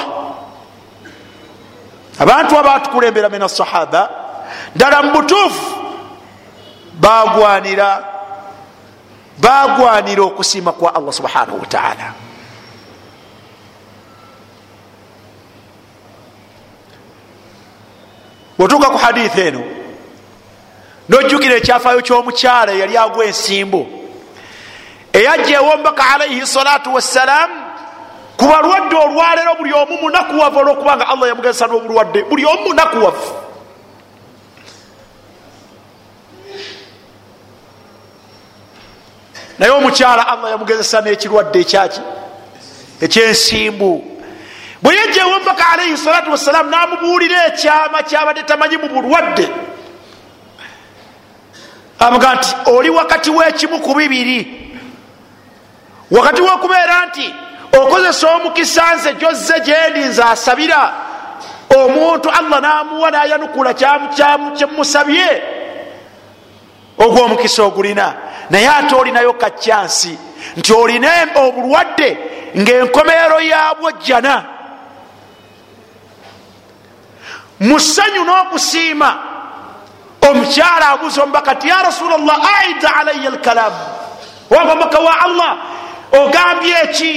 abantu 2.19 2.57
abatukulembera 2.57 3.29
min 3.29 3.41
asahaba 3.43 4.09
ddala 4.75 5.03
mu 5.03 5.11
butuufu 5.11 5.75
bagwanira 6.99 8.14
bagwanira 9.37 10.23
okusiima 10.23 10.71
kwa 10.71 10.95
allah 10.95 11.13
subhanahu 11.13 11.59
wataala 11.59 12.13
bwetuuka 18.57 18.89
ku 18.89 18.97
haditha 18.97 19.41
eno 19.41 19.63
nojjukira 21.09 21.55
ekyafaayo 21.55 22.01
ky'omukyala 22.01 22.71
eyali 22.73 22.97
agwa 22.97 23.25
ensimbu 23.25 23.87
eyajja 25.13 25.55
ewombaka 25.59 26.03
alaihi 26.13 26.47
salatu 26.47 26.93
wassalaamu 26.93 27.53
ku 28.37 28.45
balwadde 28.45 28.95
olwaleero 28.95 29.55
buli 29.55 29.73
omu 29.73 29.97
munakuwavu 30.01 30.59
olwokubanga 30.59 31.07
allah 31.07 31.29
yamugezesa 31.29 31.67
n'obulwadde 31.67 32.23
buli 32.23 32.45
omu 32.45 32.63
munakuwavu 32.67 33.44
naye 39.59 39.71
omukyala 39.71 40.27
allah 40.27 40.49
yamugezesa 40.51 41.01
n'ekirwadde 41.01 41.59
ekyaki? 41.59 42.01
Ekyensimbu. 43.01 44.15
Bwe 44.81 44.95
yajja 44.95 45.21
ewombaka 45.21 45.69
alaihi 45.73 45.97
salatu 45.97 46.31
wassalaamu 46.31 46.69
namubuulira 46.69 47.47
ekyama 47.47 48.03
kyabadde 48.03 48.43
tamanyi 48.43 48.77
mu 48.77 48.87
bulwadde. 48.89 49.49
Amuga 51.99 52.35
nti 52.35 52.55
oli 52.65 52.89
wakati 52.89 53.29
w'ekimu 53.29 53.79
ku 53.79 53.93
bibiri. 53.93 54.71
Wakati 56.11 56.41
w'okubeera 56.41 57.05
nti 57.05 57.35
okozesa 57.79 58.27
omukisa 58.35 58.95
nze 58.95 59.13
gyozze 59.13 59.59
gyendi 59.59 59.99
nze 59.99 60.23
asabira. 60.23 60.93
Omuntu 61.75 62.29
allah 62.29 62.61
namuwa 62.61 63.11
nayanukula 63.11 63.73
kyemusabye 63.73 65.43
ogwo 66.97 67.23
omukisa 67.23 67.63
ogulina 67.63 68.13
naye 68.49 68.67
ate 68.69 68.95
olinayo 68.95 69.33
kacyansi 69.33 70.17
nti 70.57 70.73
olina 70.73 71.09
obulwadde 71.35 72.17
ngaenkomeero 72.57 73.39
yabwo 73.41 73.91
jjana. 73.91 74.43
Mu 77.59 77.79
ssanyu 77.79 78.23
n'okusiima 78.25 79.09
omukyala 80.29 80.89
abuuza 80.89 81.23
omubaka 81.23 81.55
ti 81.55 81.67
ya 81.67 81.83
rasula 81.83 82.17
llah 82.17 82.39
aida 82.59 82.95
alaya 82.95 83.29
alkalamu 83.29 83.75
wanga 84.49 84.71
omubaka 84.71 84.99
wa 84.99 85.21
allah 85.21 85.57
ogambye 86.11 86.75
eki 86.83 87.11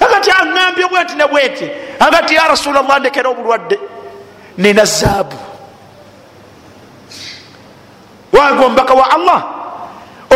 agati 0.00 0.30
aŋambye 0.30 0.86
bwenti 0.88 1.14
ne 1.14 1.26
bwenti 1.26 1.70
agati 2.00 2.34
ya 2.34 2.48
rasula 2.48 2.82
llah 2.82 2.98
ndekera 3.00 3.28
obulwadde 3.30 3.78
nina 4.58 4.84
zaabu. 4.84 5.36
Wange 8.32 8.64
omubaka 8.64 8.94
wa 8.94 9.10
allah 9.10 9.55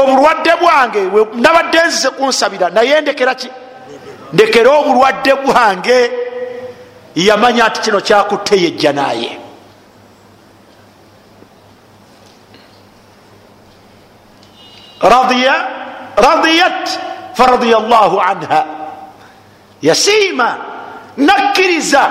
obulwadde 0.03 0.53
bwange 0.61 1.01
nabadde 1.34 1.78
nzize 1.86 2.11
kunsabira 2.11 2.70
naye 2.70 3.01
ndekera 3.01 3.34
ki? 3.34 3.48
Ndekera 4.32 4.70
obulwadde 4.70 5.34
bwange. 5.34 6.11
Yamanya 7.14 7.68
nti 7.68 7.80
kino 7.80 8.01
kyakutte 8.01 8.57
yejja 8.62 8.92
naye 8.92 9.38
radiyat 16.16 16.98
faradiya 17.34 17.80
llahu 17.80 18.20
anha. 18.20 18.64
Yasiima 19.82 20.57
nakkiriza. 21.16 22.11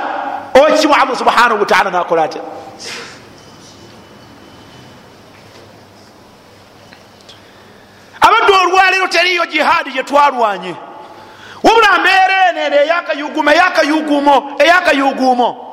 Owekimu 0.53 0.93
allah 0.93 1.17
subhanahu 1.17 1.59
wataala 1.59 1.91
nakola 1.91 2.23
atya 2.23 2.41
abadde 8.21 8.53
olwaleero 8.53 9.07
teriyo 9.07 9.45
jihaadi 9.45 9.91
gyetwalwanye 9.91 10.75
wabula 11.63 11.99
mbeera 11.99 12.49
enene 12.49 12.75
eyakayugumo 12.75 13.51
eyakayugumo 13.51 14.55
eyakayugumo. 14.59 15.65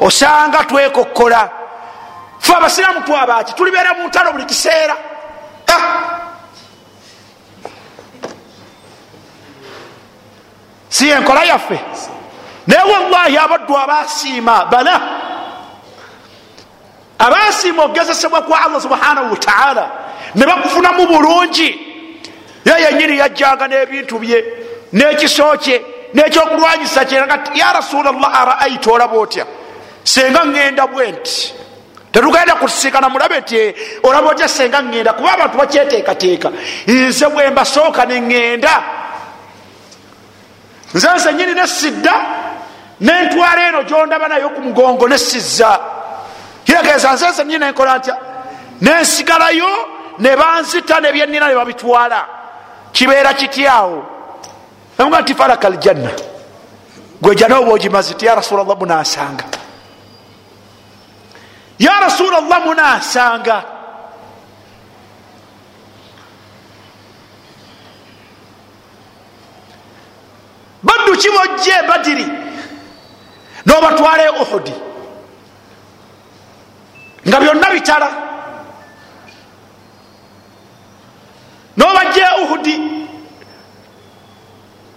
Osanga 0.00 0.64
twekokkola. 0.64 1.50
Fe 2.38 2.54
abasiraamu 2.54 3.00
twabaki 3.00 3.54
tulibeera 3.54 3.94
mu 3.94 4.08
ntalo 4.08 4.32
buli 4.32 4.44
kiseera. 4.44 4.96
Si 10.88 11.10
enkola 11.10 11.44
yaffe? 11.44 11.80
Naye 12.66 12.92
wallahi 12.92 13.38
abaddu 13.38 13.76
abasiima 13.78 14.64
bala 14.64 15.00
abasiima 17.18 17.82
okugezesebwa 17.84 18.42
kwa 18.42 18.60
allah 18.64 18.80
subhanahu 18.80 19.30
wataala 19.30 19.90
ne 20.34 20.46
bakufunamu 20.46 21.06
bulungi. 21.06 21.90
Ye 22.64 22.74
yenyini 22.84 23.16
yajjanga 23.18 23.68
n'ebintu 23.68 24.18
bye 24.18 24.44
n'ekiso 24.92 25.56
kye 25.58 25.82
n'ekyokulwanyisa 26.14 27.04
kyeraga 27.04 27.36
ya 27.54 27.72
rasulllah 27.72 28.40
araaita 28.40 28.90
olaba 28.90 29.16
otya 29.16 29.46
senga 30.04 30.44
ŋŋenda 30.44 30.86
bwe 30.86 31.12
nti 31.12 31.54
tetugenda 32.12 32.54
kusisikana 32.54 33.08
mulabe 33.08 33.40
nti 33.40 33.74
olaba 34.02 34.30
otya 34.30 34.48
senga 34.48 34.82
ŋŋenda? 34.82 35.12
Kuba 35.12 35.32
abantu 35.32 35.58
bakyeteekateeka. 35.58 36.48
Nze 36.86 37.26
bwe 37.28 37.50
mbasooka 37.50 38.04
ne 38.06 38.20
ŋŋenda. 38.20 38.74
Nze 40.94 41.08
nzenyini 41.16 41.54
nesidda 41.54 42.14
nentwala 43.00 43.68
eno 43.68 43.82
gyondaba 43.82 44.28
nayo 44.28 44.50
ku 44.50 44.60
mugongo 44.60 45.08
nesizza 45.08 45.80
kitegeeza 46.64 47.12
nze 47.12 47.28
nzenyini 47.28 47.58
nenkola 47.58 47.98
ntya? 47.98 48.16
Nensigalayo 48.80 49.99
ne 50.20 50.36
banzita 50.36 51.00
nebyenina 51.00 51.48
ne 51.48 51.54
babitwala. 51.54 52.26
Kibeera 52.92 53.34
kityawo 53.34 54.04
emuga 54.98 55.20
nti 55.20 55.34
falaka 55.34 55.68
aljanna 55.68 56.10
gwejana 57.22 57.58
oba 57.58 57.72
ogimazi 57.72 58.14
ti 58.14 58.26
ya 58.26 58.34
rasulllah 58.34 58.78
munansanga 58.78 59.44
ya 61.78 62.00
rasulllah 62.00 62.60
munansanga 62.64 63.64
baddu 70.82 71.16
kibojja 71.16 71.84
ebadiri 71.84 72.26
nobatwala 73.66 74.24
e 74.24 74.28
uhudi. 74.28 74.74
Nga 77.28 77.40
byonna 77.40 77.70
bitala 77.70 78.29
nobajja 81.80 82.28
uhudi 82.42 82.76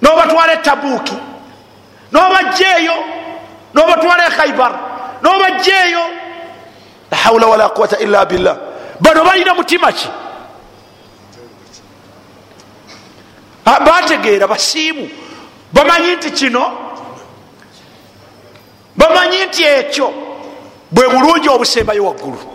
nobatwala 0.02 0.54
e 0.54 0.58
tabuuki 0.58 1.18
nobajja 2.12 2.78
eyo 2.80 2.96
nobatwala 3.74 4.28
e 4.28 4.32
khaibar 4.38 4.74
nobajja 5.24 5.86
eyo 5.88 6.04
la 7.12 7.18
haula 7.18 7.48
wala 7.48 7.70
quwata 7.70 8.00
illa 8.00 8.26
billah. 8.26 8.58
Bano 9.00 9.24
balina 9.24 9.54
mutima 9.54 9.92
ki? 9.92 10.08
Bategeera 13.66 14.48
basiimu 14.48 15.10
bamanyi 15.74 16.16
nti 16.16 16.32
kino 16.32 16.64
bamanyi 18.96 19.46
nti 19.46 19.64
ekyo 19.64 20.14
bwe 20.92 21.08
bulungi 21.10 21.50
obusembayo 21.50 22.06
waggulu 22.06 22.53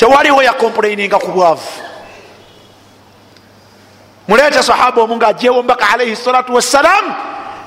tewaliwo 0.00 0.42
yakomplaininga 0.42 1.18
ku 1.18 1.28
bwavu. 1.32 1.70
Muleete 4.28 4.62
sahaba 4.62 5.02
omu 5.02 5.16
ngaajewo 5.16 5.62
mbaka 5.62 5.88
alaihi 5.88 6.16
salatu 6.16 6.54
wassalam 6.54 7.04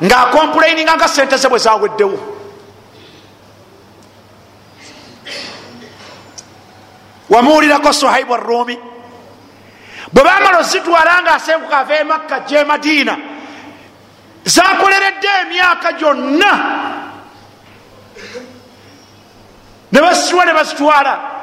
ngaakomplaininga 0.03 0.95
nga 0.95 1.07
sente 1.07 1.37
ze 1.37 1.49
bwe 1.49 1.59
zaweddewo 1.59 2.19
wamuwulirako 7.29 7.93
sohaibu 7.93 8.33
arumi 8.33 8.77
bwe 10.13 10.23
bamala 10.23 10.59
ozitwala 10.59 11.21
nga 11.21 11.35
asenguka 11.35 11.77
ava 11.77 11.95
emakka 11.99 12.39
je 12.39 12.63
madiina 12.63 13.17
zakoleredde 14.45 15.29
emyaka 15.41 15.91
gyonna. 15.91 16.51
Ne 19.91 20.01
bazitwa 20.01 20.45
ne 20.45 20.53
bazitwala 20.53 21.33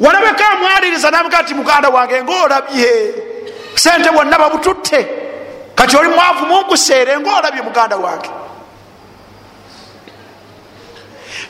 walabeka 0.00 0.50
amwaliriza 0.50 1.10
namuga 1.10 1.42
nti 1.42 1.54
muganda 1.54 1.88
wange 1.88 2.22
ngaolabye 2.22 3.14
sente 3.74 4.10
bwonna 4.10 4.38
babututte. 4.38 5.08
Kati 5.74 5.96
oli 5.96 6.08
mwavu 6.08 6.46
munkuseere 6.46 7.18
ngaolabye 7.18 7.62
muganda 7.62 7.96
wange. 7.96 8.30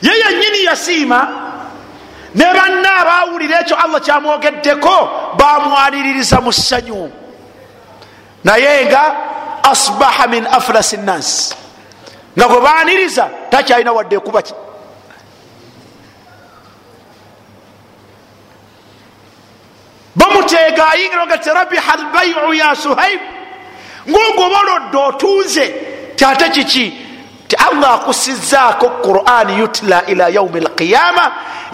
Ye 0.01 0.11
yenyini 0.19 0.63
yasiima 0.63 1.27
ne 2.35 2.45
banna 2.45 2.95
abawulira 2.95 3.59
ekyo 3.61 3.77
allah 3.77 4.01
kyamwogeddeko 4.01 5.09
bamwaniririza 5.37 6.41
mu 6.41 6.53
ssanyu. 6.53 7.11
Naye 8.43 8.85
nga 8.85 9.15
asbaha 9.63 10.27
min 10.27 10.47
aflasi 10.47 10.97
nnansi 10.97 11.55
nga 12.37 12.47
gwe 12.47 12.61
baniriza 12.61 13.29
takyalina 13.49 13.91
wadde 13.91 14.15
ekubaki 14.15 14.53
bamuteega 20.17 20.83
ayingira 20.91 21.25
gati 21.25 21.49
rabiha 21.49 21.93
albaiu 21.93 22.53
ya 22.53 22.75
suhaib 22.75 23.19
ngaogoba 24.09 24.59
olodde 24.59 24.97
otuuze 24.97 25.65
kyate 26.15 26.49
kiki? 26.49 26.85
Ti 27.47 27.55
allah 27.55 27.93
akusizaako 27.93 28.89
quran 28.89 29.49
yutla 29.59 30.05
ila 30.11 30.29
yaumi 30.29 30.59
alqiyama 30.59 31.25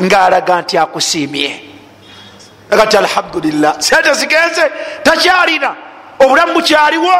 ngaalaga 0.01 0.61
nti 0.61 0.77
akusiimye. 0.77 1.49
Agati 2.71 2.97
alhamdulillah. 2.97 3.73
Sente 3.81 4.13
zigenze? 4.13 4.71
Takyalina. 5.03 5.75
Obulamu 6.19 6.53
bukyaliwo 6.53 7.13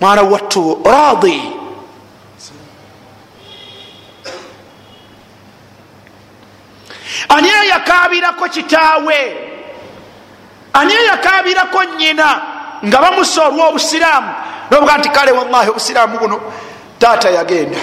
mwana 0.00 0.22
wattu 0.22 0.82
radi 0.84 1.52
ani 7.28 7.48
eyakabirako 7.48 8.48
kitaawe 8.48 9.47
ani 10.78 10.94
eyakabirako 10.94 11.84
nyina 11.84 12.40
nga 12.86 12.98
bamusa 12.98 13.46
olwobusiraamu. 13.46 14.32
Nobuga 14.70 14.98
nti 14.98 15.08
kale 15.08 15.32
wallahi 15.32 15.70
obusiraamu 15.70 16.18
buno 16.18 16.40
taata 16.98 17.30
yagenda. 17.30 17.78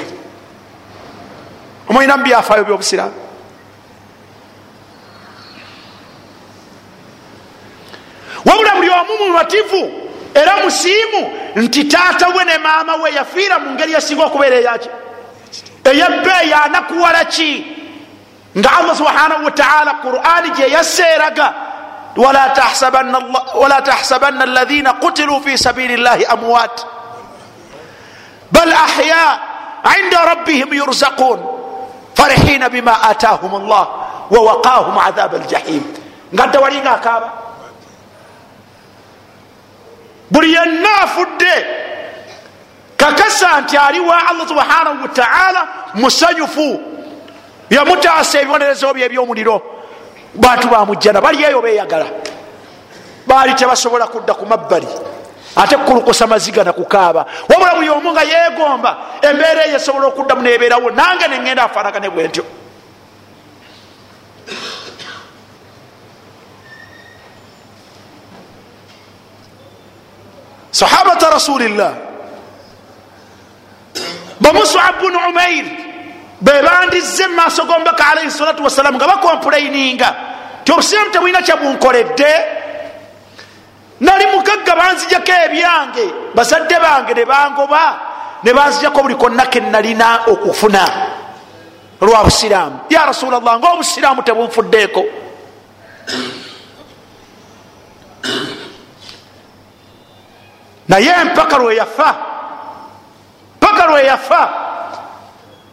Omwinamu 1.89 2.24
byafaayo 2.24 2.64
byobusiraamu? 2.64 3.14
Wabula 8.46 8.76
buli 8.76 8.89
omu 8.89 9.14
mumativu 9.20 9.91
era 10.34 10.58
musiimu 10.64 11.32
nti 11.56 11.84
taata 11.84 12.28
we 12.28 12.43
ne 12.46 12.58
maama 12.58 12.96
we 12.96 13.12
yafiira 13.12 13.60
mu 13.60 13.72
ngeri 13.72 13.93
yasinga 13.93 14.24
okubeera 14.24 14.56
eyaki 14.56 14.89
eyebbeeyi 15.84 16.54
anakuwala 16.54 17.26
ki? 17.26 17.66
Nga 18.58 18.78
allah 18.78 18.96
subhanahu 18.96 19.46
wataala 19.46 19.93
qurani 19.93 20.50
gyeyaseeraga 20.50 21.54
wala 22.16 22.49
tahsabanna 23.82 24.43
alladhina 24.43 24.93
qutiluu 24.93 25.41
fi 25.41 25.57
sabili 25.57 25.97
llahi 25.97 26.26
amwat 26.26 26.86
bal 28.51 28.72
ahya 28.74 29.39
inda 29.99 30.26
rabbihim 30.26 30.74
yurzaqun 30.74 31.39
farihina 32.16 32.70
bima 32.70 33.01
atahum 33.01 33.68
llah 33.68 33.88
wawaqahum 34.32 34.97
adhaba 34.97 35.38
aljahim 35.38 35.84
nga 36.34 36.47
ddawalinga 36.47 36.91
akaaba 36.91 37.30
buli 40.32 40.53
yenna 40.53 40.89
afudde 41.03 41.55
kakasa 42.97 43.61
nti 43.61 43.78
aliwa 43.78 44.28
allah 44.28 44.47
subhanahu 44.47 45.01
wataala 45.01 45.68
musanyufu 45.93 46.82
yamutaasa 47.70 48.39
ebibonerezo 48.41 48.93
bye 48.93 49.05
ebyomuliro 49.05 49.75
bantu 50.36 50.68
bamujjana 50.68 51.22
bali 51.22 51.44
eyo 51.44 51.62
beyagala 51.62 52.06
baali 53.28 53.54
tebasobola 53.54 54.08
kudda 54.08 54.34
ku 54.34 54.46
mabbali 54.46 54.88
ate 55.56 55.78
kukulukusa 55.78 56.28
maziga 56.28 56.64
nakukaaba 56.64 57.26
wabula 57.50 57.76
buli 57.76 57.90
omu 57.90 58.12
nga 58.12 58.24
yegomba 58.24 58.98
embeera 59.22 59.66
eyo 59.66 59.76
esobola 59.76 60.08
okuddamu 60.08 60.42
nebeerawo 60.42 60.92
nange 60.92 61.28
neŋenda 61.28 61.64
afaanagane 61.64 62.10
bwe 62.10 62.28
ntyo 62.28 62.46
sahabata 70.76 71.32
rasulillah. 71.32 71.94
Bamusab 74.40 75.00
bunu 75.00 75.20
umair 75.32 75.66
bebandize 76.42 77.28
mumaaso 77.28 77.64
gombaka 77.64 78.12
alaihi 78.12 78.32
salatu 78.32 78.64
wassalamu 78.64 78.98
nga 78.98 79.08
bakompulaininga 79.08 80.16
ti 80.66 80.72
obusiramu 80.72 81.11
tebulina 81.11 81.41
kyabunkoledde 81.41 82.32
nali 83.99 84.26
mugagga 84.34 84.76
banzijako 84.76 85.32
ebyange 85.45 86.05
bazadde 86.36 86.80
bange 86.82 87.13
ne 87.13 87.26
bangoba 87.26 87.99
ne 88.43 88.53
banzijako 88.53 89.01
buli 89.01 89.16
konna 89.16 89.45
ke 89.45 89.59
nalina 89.59 90.26
okufuna 90.28 90.86
lwa 92.01 92.24
busiraamu. 92.24 92.80
Ya 92.89 93.05
rasulllah 93.05 93.41
nga 93.41 93.72
obusiraamu 93.74 94.22
tebunfuddeeko. 94.22 95.03
Naye 100.88 101.24
mpaka 101.24 101.57
lweyafa 101.57 102.16
paka 103.59 103.88
lweyafa 103.88 104.49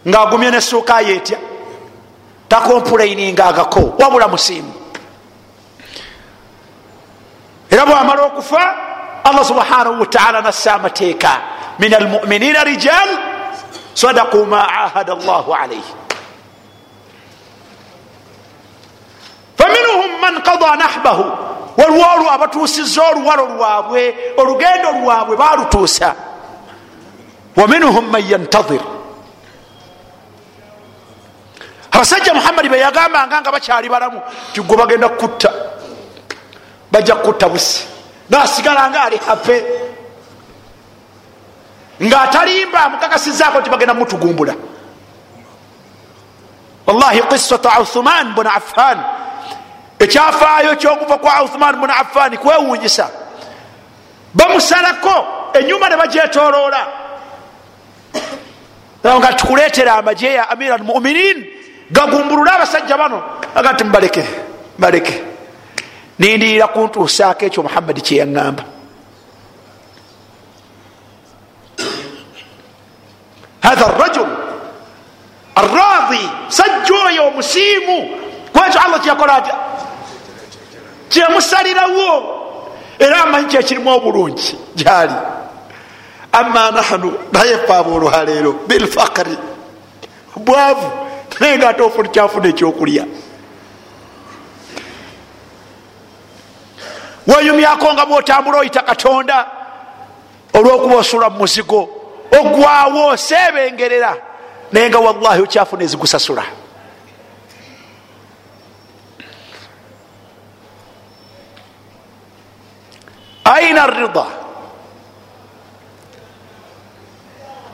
ngaagumye 0.08 0.50
nesuuka 0.50 1.00
yeetya 1.00 1.38
takompulainingaagako 2.48 3.94
wabula 3.98 4.28
musiimu 4.28 4.81
era 7.72 7.86
bwamala 7.86 8.22
okufa 8.22 8.76
allah 9.24 9.44
subhanahu 9.44 10.00
wataala 10.00 10.42
nassa 10.42 10.74
amateeka. 10.74 11.40
Min 11.78 11.94
almuminina 11.94 12.64
rijal 12.64 13.08
sadaku 13.94 14.44
ma 14.46 14.68
ahada 14.68 15.14
llahu 15.14 15.54
alaihi 15.54 15.94
faminhum 19.56 20.20
man 20.20 20.42
qada 20.42 20.76
nahbahu 20.76 21.24
waliwo 21.76 22.06
olwo 22.16 22.30
abatuusiza 22.30 23.02
oluwalo 23.02 23.46
lwabwe 23.56 24.14
olugendo 24.36 24.92
lwabwe 24.92 25.36
balutuusa 25.36 26.14
waminhum 27.56 28.10
man 28.10 28.30
yantahir 28.30 28.80
abasajja 31.90 32.34
muhammadi 32.34 32.68
beyagambanga 32.68 33.40
nga 33.40 33.52
bakyali 33.52 33.88
balamu 33.88 34.20
tigwe 34.52 34.76
bagenda 34.76 35.08
kutta 35.08 35.52
bajja 36.92 37.14
kutta 37.14 37.48
busi. 37.48 37.86
Nasigala 38.30 38.90
nga 38.90 39.02
ali 39.02 39.16
hape. 39.16 39.64
Ngaatalimba 42.02 42.88
mukakasizaako 42.88 43.60
nti 43.60 43.70
bagenda 43.70 43.94
mutugumbula 43.94 44.54
wallahi 46.86 47.20
qisata 47.22 47.80
uthuman 47.80 48.34
bun 48.34 48.46
affan. 48.46 48.98
Ekyafaayo 49.98 50.76
kyokuva 50.76 51.18
kwa 51.18 51.42
uthman 51.42 51.76
bun 51.76 51.90
affan 51.90 52.36
kwewunyisa 52.36 53.10
bamusalako 54.34 55.26
enyuma 55.52 55.88
ne 55.88 55.96
bagyetoloola 55.96 56.86
nga 59.04 59.32
tukuleetera 59.32 59.94
amaje 59.94 60.32
ya 60.32 60.50
amira 60.50 60.74
almuminin 60.74 61.46
gagumbulule 61.90 62.50
abasajja 62.50 62.96
bano. 62.96 63.22
Aga 63.54 63.72
nti 63.72 63.84
mubaleke 63.84 64.24
baleke 64.78 65.31
nindirira 66.22 66.66
kuntuusaako 66.70 67.42
ekyo 67.46 67.62
muhammadi 67.66 68.00
kyeyaŋŋamba 68.06 68.64
hatha 73.62 73.86
rajul 73.98 74.30
arradi 75.54 76.22
sajja 76.48 76.94
oyo 77.06 77.22
omusiimu. 77.28 77.98
Kwekyo 78.52 78.80
allah 78.84 79.00
kyeyakola 79.00 79.34
atya? 79.34 79.56
Kyemusalirawo 81.08 82.10
era 82.98 83.22
amanyi 83.22 83.48
kyekirimu 83.48 83.90
obulungi 83.90 84.58
gyali. 84.74 85.14
Ama 86.32 86.70
nahnu 86.70 87.18
naye 87.32 87.58
faaba 87.66 87.90
olwaleero 87.90 88.52
bilfakri 88.68 89.36
bwavu. 90.36 90.90
Naye 91.40 91.58
nga 91.58 91.68
ate 91.68 91.82
ofuna 91.82 92.08
kyafuna 92.08 92.48
ekyokulya 92.48 93.04
weyumyako 97.26 97.92
nga 97.92 98.06
bwotambula 98.06 98.58
oyita 98.58 98.82
katonda 98.82 99.46
olwokuba 100.52 100.96
osula 100.96 101.30
mu 101.30 101.38
muzigo 101.38 101.88
ogwawo 102.38 103.06
osebengerera 103.06 104.16
naye 104.72 104.88
nga 104.88 104.98
wallahi 104.98 105.42
okyafuna 105.42 105.84
ezigusasula. 105.84 106.44
Aina 113.44 113.86
rida? 113.86 114.26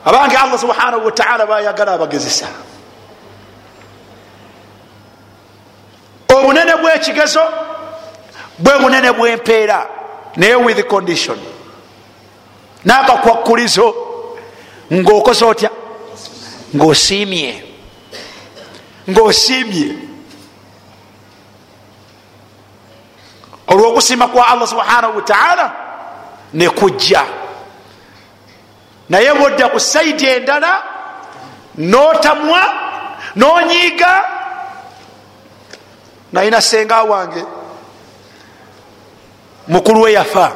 Abange 0.05 0.35
allah 0.37 0.59
subhanahu 0.59 1.05
wataala 1.05 1.45
bayagala 1.45 1.93
abagezesa. 1.93 2.47
Obunene 6.35 6.75
bwekigezo 6.75 7.41
bwe 8.59 8.79
bunene 8.79 9.11
bwempeera 9.11 9.87
naye 10.35 10.55
with 10.55 10.87
condition. 10.87 11.37
N'akakwakulizo 12.85 13.95
ngaokoze 14.93 15.45
otya? 15.45 15.69
Ngaosiimye 16.75 17.63
ngaosiimye 19.09 19.95
olwokusiima 23.67 24.27
kwa 24.27 24.47
allah 24.47 24.67
subhanahu 24.67 25.15
wataala 25.15 25.71
nekujja 26.53 27.25
naye 29.09 29.33
bwodda 29.33 29.69
ku 29.69 29.79
saidi 29.79 30.25
endala 30.25 30.83
notamwa 31.77 32.73
nonyiiga 33.35 34.23
nalina 36.31 36.61
senga 36.61 37.03
wange 37.03 37.45
mukulu 39.69 40.01
we 40.01 40.13
yafa. 40.13 40.55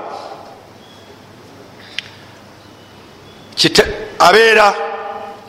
Abeera 4.19 4.73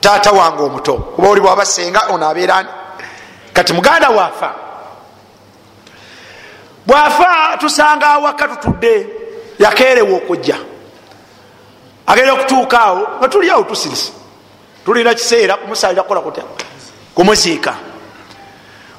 taata 0.00 0.32
wange 0.32 0.62
omuto 0.62 0.94
kuba 0.94 1.28
oli 1.28 1.40
bwaba 1.40 1.64
senga 1.64 2.06
ono 2.10 2.28
abeera 2.28 2.66
kati 3.52 3.72
muganda 3.72 4.10
waafa 4.10 4.54
bwafa 6.86 7.56
tusanga 7.60 8.06
awaka 8.08 8.48
tutudde 8.48 9.06
yakeerewa 9.58 10.16
okujja. 10.16 10.56
Agenda 12.06 12.32
okutuuka 12.32 12.80
awo 12.80 13.08
nga 13.18 13.28
tuli 13.28 13.50
awo 13.50 13.62
tusirisi 13.62 14.12
tulina 14.84 15.14
kiseera 15.14 15.56
kumusalira 15.56 16.02
kukola 16.02 16.20
kutya? 16.20 16.44
Kumuziika. 17.14 17.74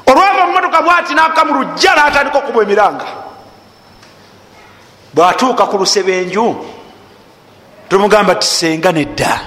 Olwava 0.05 0.45
mumotoka 0.45 0.81
bwati 0.81 1.13
naka 1.13 1.45
mu 1.45 1.53
lujja 1.53 1.95
natandika 1.95 2.37
okuba 2.37 2.63
emiranga 2.63 3.05
bwatuuka 5.15 5.65
ku 5.65 5.77
lusebenju 5.77 6.45
tumugamba 7.89 8.35
tisenga 8.35 8.91
nedda. 8.91 9.39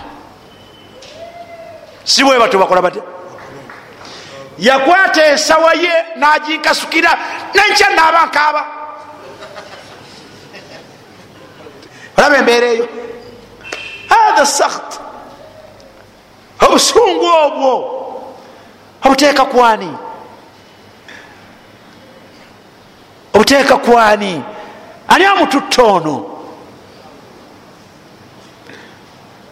Si 2.04 2.24
bwe 2.24 2.38
bato 2.38 2.58
bakola 2.58 2.82
batya 2.82 3.02
yakwata 4.58 5.24
ensawa 5.26 5.74
ye 5.74 5.92
naginkasukira 6.16 7.18
nenkya 7.54 7.90
naaba 7.90 8.26
nkaaba. 8.26 8.62
Olaba 12.16 12.36
embeera 12.38 12.66
eyo. 12.66 12.88
Hatha 14.08 14.46
sakht 14.46 15.00
obusungu 16.66 17.26
obwo 17.44 17.72
obuteeka 19.04 19.44
kwani 19.44 19.92
obuteeka 23.34 23.76
kwani 23.76 24.42
ani 25.09 25.24
amututta 25.24 25.82
ono 25.82 26.38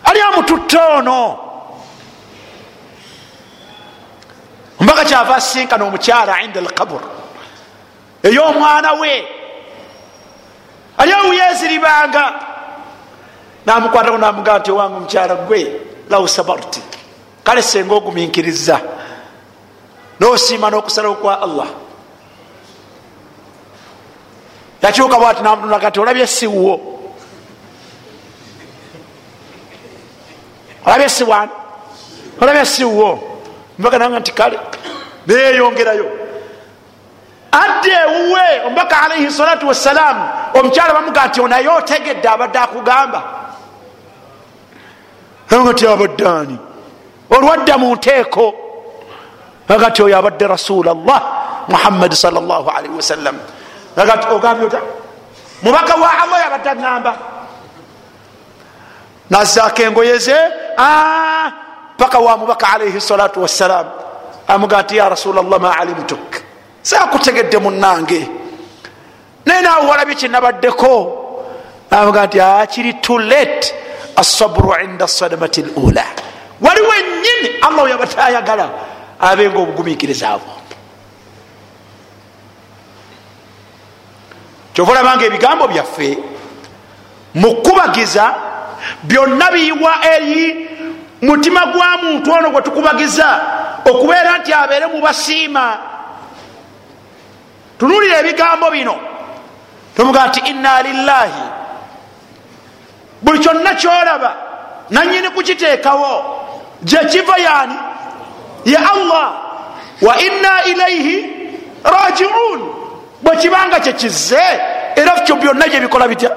ali 0.04 0.20
amututta 0.20 0.88
ono 0.88 1.38
mpaka 4.80 5.04
kyava 5.04 5.36
asinkana 5.36 5.84
omukyala 5.84 6.42
inda 6.42 6.60
alkabur 6.60 7.00
ey'omwana 8.22 8.92
we. 8.92 9.28
Ali 10.98 11.12
awuyeziribanga 11.12 12.34
namukwatako 13.66 14.18
namugaa 14.18 14.58
nti 14.58 14.70
owange 14.70 14.96
omukyala 14.96 15.34
gwe 15.34 15.80
law 16.10 16.26
sabarti. 16.26 16.82
Kale 17.44 17.62
senga 17.62 17.94
oguminkiriza 17.94 18.80
nosiima 20.20 20.70
n'okusalawo 20.70 21.14
kwa 21.14 21.42
allah 21.42 21.66
yakyuka 24.82 25.18
bwati 25.18 25.42
namutunaga 25.42 25.90
ti 25.90 26.00
olabye 26.00 26.26
siwo 26.26 26.80
olabye 30.86 31.08
siwani 31.08 31.50
olabye 32.40 32.64
siwo 32.64 33.38
mpaka 33.78 33.98
nanga 33.98 34.20
nti 34.20 34.32
kale 34.32 34.58
neyeyongerayo 35.26 36.26
adde 37.52 37.92
ewuwe 38.04 38.66
omubaka 38.66 39.02
alaihi 39.02 39.30
salatu 39.30 39.68
wassalamu 39.68 40.28
omukyala 40.54 40.94
bamuga 40.94 41.26
nti 41.26 41.40
onaye 41.40 41.68
otegedde 41.68 42.28
abadde 42.28 42.58
akugamba. 42.58 43.22
Nga 45.52 45.74
ti 45.74 45.86
abaddaani 45.86 46.58
olwadda 47.30 47.78
mu 47.78 47.94
nteeko. 47.94 48.54
Aga 49.68 49.90
ti 49.90 50.02
oyo 50.02 50.18
abadde 50.18 50.46
rasula 50.46 50.94
llah 50.94 51.22
muhammadi 51.68 52.16
salllahalihi 52.16 52.94
wasallam 52.94 53.36
agati 53.96 54.26
ogambye 54.28 54.66
ota 54.66 54.80
mubaka 55.62 55.94
wa 55.94 56.10
allah 56.22 56.38
yabadde 56.44 56.68
aŋamba 56.70 57.12
nazaako 59.30 59.82
engoye 59.82 60.18
ze 60.18 60.36
paka 61.98 62.18
wa 62.18 62.36
mubaka 62.36 62.66
alaihi 62.74 63.00
salatu 63.00 63.42
wassalam 63.42 63.86
amuga 64.48 64.82
nti 64.82 64.96
ya 64.96 65.08
rasula 65.08 65.42
llah 65.42 65.60
ma 65.60 65.70
alimtuk. 65.78 66.42
Sakutegedde 66.82 67.58
munange 67.58 68.28
naye 69.46 69.60
naawe 69.62 69.86
walabye 69.86 70.14
kyenabaddeko 70.14 70.92
amuga 71.90 72.26
nti 72.26 72.40
akiri 72.40 72.94
too 72.94 73.18
late. 73.18 73.74
Asabru 74.16 74.72
inda 74.84 75.08
sadamati 75.08 75.62
lula 75.62 76.04
waliwo 76.60 76.92
enyini 76.94 77.60
allah 77.60 77.90
yabatayagala 77.90 78.70
abenga 79.20 79.58
obugumikiriza 79.58 80.38
kyova 84.76 84.92
olabanga 84.92 85.24
ebigambo 85.24 85.68
byaffe 85.68 86.18
mukubagiza 87.34 88.34
byonna 89.02 89.50
biyiwa 89.50 89.92
eri 90.14 90.68
mutima 91.22 91.66
gwa 91.66 91.96
muntu 92.02 92.32
ono 92.32 92.50
gwe 92.50 92.62
tukubagiza 92.62 93.40
okubeera 93.84 94.38
nti 94.38 94.52
abeere 94.52 94.86
mubasiima 94.86 95.78
tunulira 97.78 98.18
ebigambo 98.18 98.70
bino. 98.70 98.96
Tomuga 99.96 100.26
nti 100.26 100.40
inna 100.50 100.82
lillahi 100.82 101.42
buli 103.22 103.38
kyonna 103.38 103.74
kyolaba 103.74 104.36
nanyini 104.90 105.30
kukiteekawo. 105.30 106.42
Gyekiva 106.82 107.36
yani 107.38 107.74
ya 108.64 108.90
allah. 108.92 109.32
Wa 110.02 110.20
inna 110.20 110.64
ilaihi 110.64 111.16
rajiun 111.84 112.75
bwekibanga 113.26 113.80
kyekizze 113.80 114.42
era 114.96 115.20
kyo 115.20 115.36
byonna 115.36 115.68
gyebikola 115.68 116.08
bitya? 116.08 116.30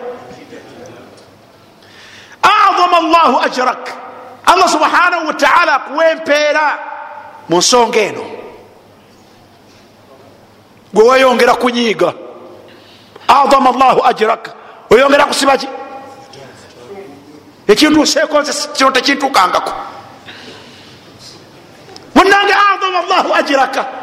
Azama 2.41 2.99
llahu 3.01 3.37
ajrak. 3.45 3.93
Allah 4.45 4.69
subhanahu 4.69 5.27
wataala 5.27 5.73
akuwa 5.75 6.11
empeera 6.11 6.79
mu 7.49 7.57
nsonga 7.57 7.99
eno. 7.99 8.23
Gwe 10.93 11.03
weyongera 11.09 11.55
kunyiiga. 11.55 12.13
Azama 13.27 13.71
llahu 13.71 14.01
ajrak. 14.05 14.49
Oyongera 14.89 15.25
kusibaki 15.25 15.67
ekintu 17.67 18.01
oseeko 18.01 18.41
nze 18.41 18.53
kino 18.73 18.91
tekintukangako. 18.91 19.73
Munange 22.15 22.53
azama 22.53 23.01
llahu 23.09 23.33
ajraka 23.33 23.98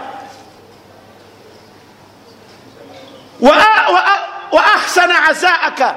wa 4.53 4.62
ahsana 4.74 5.28
azaaka. 5.28 5.94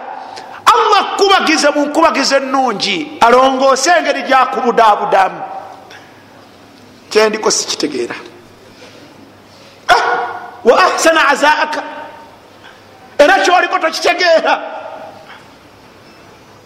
Allah 0.66 1.16
kubagize 1.18 1.70
munkubagiza 1.70 2.38
enungi 2.38 3.18
alongoose 3.22 3.90
engeri 4.00 4.22
gyakubudaabudamu 4.24 5.42
kyendiko 7.10 7.52
sikitegeera. 7.52 8.16
Wa 10.64 10.84
ahsana 10.86 11.28
azaaka. 11.30 11.84
Era 13.18 13.40
kyoliko 13.40 13.80
tokitegeera. 13.80 14.62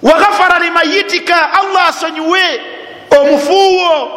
Waghafara 0.03 0.59
limayitika 0.59 1.53
allah 1.53 1.87
asonyiwe 1.87 2.61
omufuuwo 3.19 4.11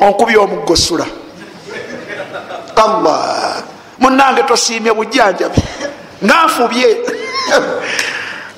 onkubya 0.00 0.40
omugosula. 0.40 1.06
Allah 2.76 3.62
munange 4.02 4.42
tosiimye 4.42 4.92
bujjanjabi. 4.92 5.62
Nganfubye. 6.24 6.86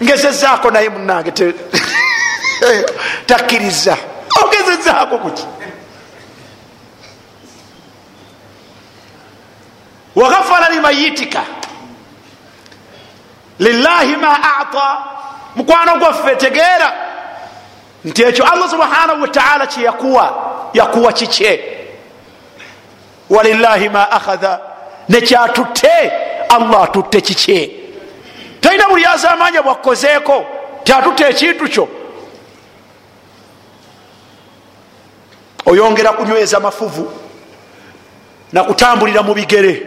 Ngezezaako 0.02 0.70
naye 0.70 0.88
munange 0.88 1.30
takkiriza. 3.26 3.96
Ogezezaako 4.42 5.18
kuki? 5.18 5.44
Waghafara 10.16 10.68
limayitika 10.68 11.42
lillahi 13.58 14.16
ma 14.16 14.38
ata. 14.60 14.98
Mukwano 15.56 15.96
gwaffe 15.98 16.36
tegeera. 16.36 16.92
Nti 18.04 18.22
ekyo 18.22 18.44
allah 18.52 18.70
subhanahu 18.70 19.22
wataala 19.22 19.66
kyeyakuwa 19.66 20.34
yakuwa 20.72 21.12
kikye. 21.12 21.80
Walillahi 23.30 23.88
ma 23.88 24.10
akhadha 24.10 24.60
nekyatutte 25.08 26.12
allah 26.48 26.82
atutte 26.82 27.20
kikye 27.20 27.70
talina 28.60 28.88
buli 28.88 29.06
azamanya 29.06 29.62
bwakozeeko 29.62 30.46
tyatuta 30.84 31.28
ekintu 31.28 31.68
kyo. 31.68 31.88
Oyongera 35.66 36.12
kunyweza 36.12 36.60
mafuvu 36.60 37.12
nakutambulira 38.52 39.22
mu 39.22 39.34
bigere. 39.34 39.74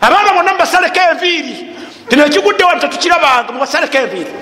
Abaana 0.00 0.32
bonna 0.34 0.52
mubasaleko 0.52 1.00
enviiri. 1.10 1.74
Tino 2.08 2.26
ekigudde 2.26 2.64
wano 2.64 2.80
tetukirabanga 2.80 3.52
mubasaleko 3.52 3.98
enviiri. 3.98 4.32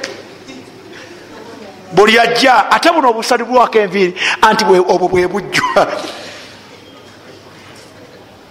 Buli 1.93 2.19
ajja 2.19 2.71
ate 2.71 2.91
buno 2.91 3.11
obusalibwako 3.11 3.79
enviiri 3.79 4.15
anti 4.43 4.65
obwo 4.65 5.09
bwe 5.09 5.29
bujjwa 5.29 5.87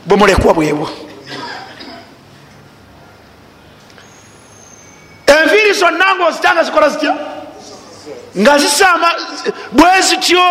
bwemulekwa 0.06 0.54
bwebwo 0.54 0.90
enviiri 5.44 5.74
zonna 5.74 6.16
ngaozitanga 6.16 6.64
zikola 6.64 6.90
zitya? 6.90 7.16
Nga 8.38 8.58
zisama 8.58 9.12
bwe 9.72 10.02
zityo? 10.02 10.46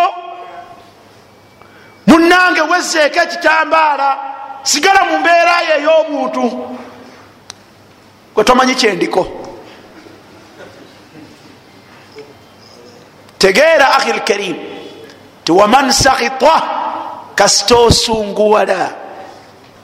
Munange 2.07 2.61
wezzeeko 2.61 3.19
ekitambaala 3.19 4.17
sigala 4.63 5.03
mu 5.03 5.17
mbeera 5.19 5.61
yo 5.61 5.75
ey'obuntu 5.77 6.43
kwetomanyi 8.33 8.75
kyendiko 8.75 9.21
tegeera 13.37 13.95
ahi 13.97 14.11
lkarim 14.13 14.57
ti 15.43 15.51
waman 15.51 15.91
sakhita 15.91 16.55
kasita 17.35 17.75
osunguwala 17.75 19.02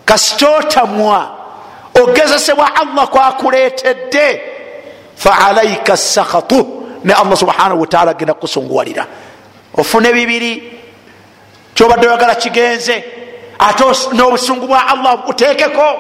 kasita 0.10 0.50
otamwa 0.50 1.30
ogezesebwa 2.02 2.76
allah 2.76 3.08
kwakuleetedde 3.08 4.42
faalaika 5.16 5.98
sakhatu. 5.98 6.86
Ne 7.04 7.14
allah 7.14 7.38
subhanahu 7.38 7.82
wataala 7.82 8.12
agenda 8.12 8.34
kukusunguwalira 8.34 9.06
ofune 9.78 10.14
bibiri. 10.14 10.80
Kyobadde 11.74 12.08
oyagala 12.08 12.36
kigenze. 12.36 13.04
Ate 13.60 13.84
n'obusungu 14.14 14.68
bwa 14.68 14.88
allah 14.88 15.26
buteekeko 15.26 16.00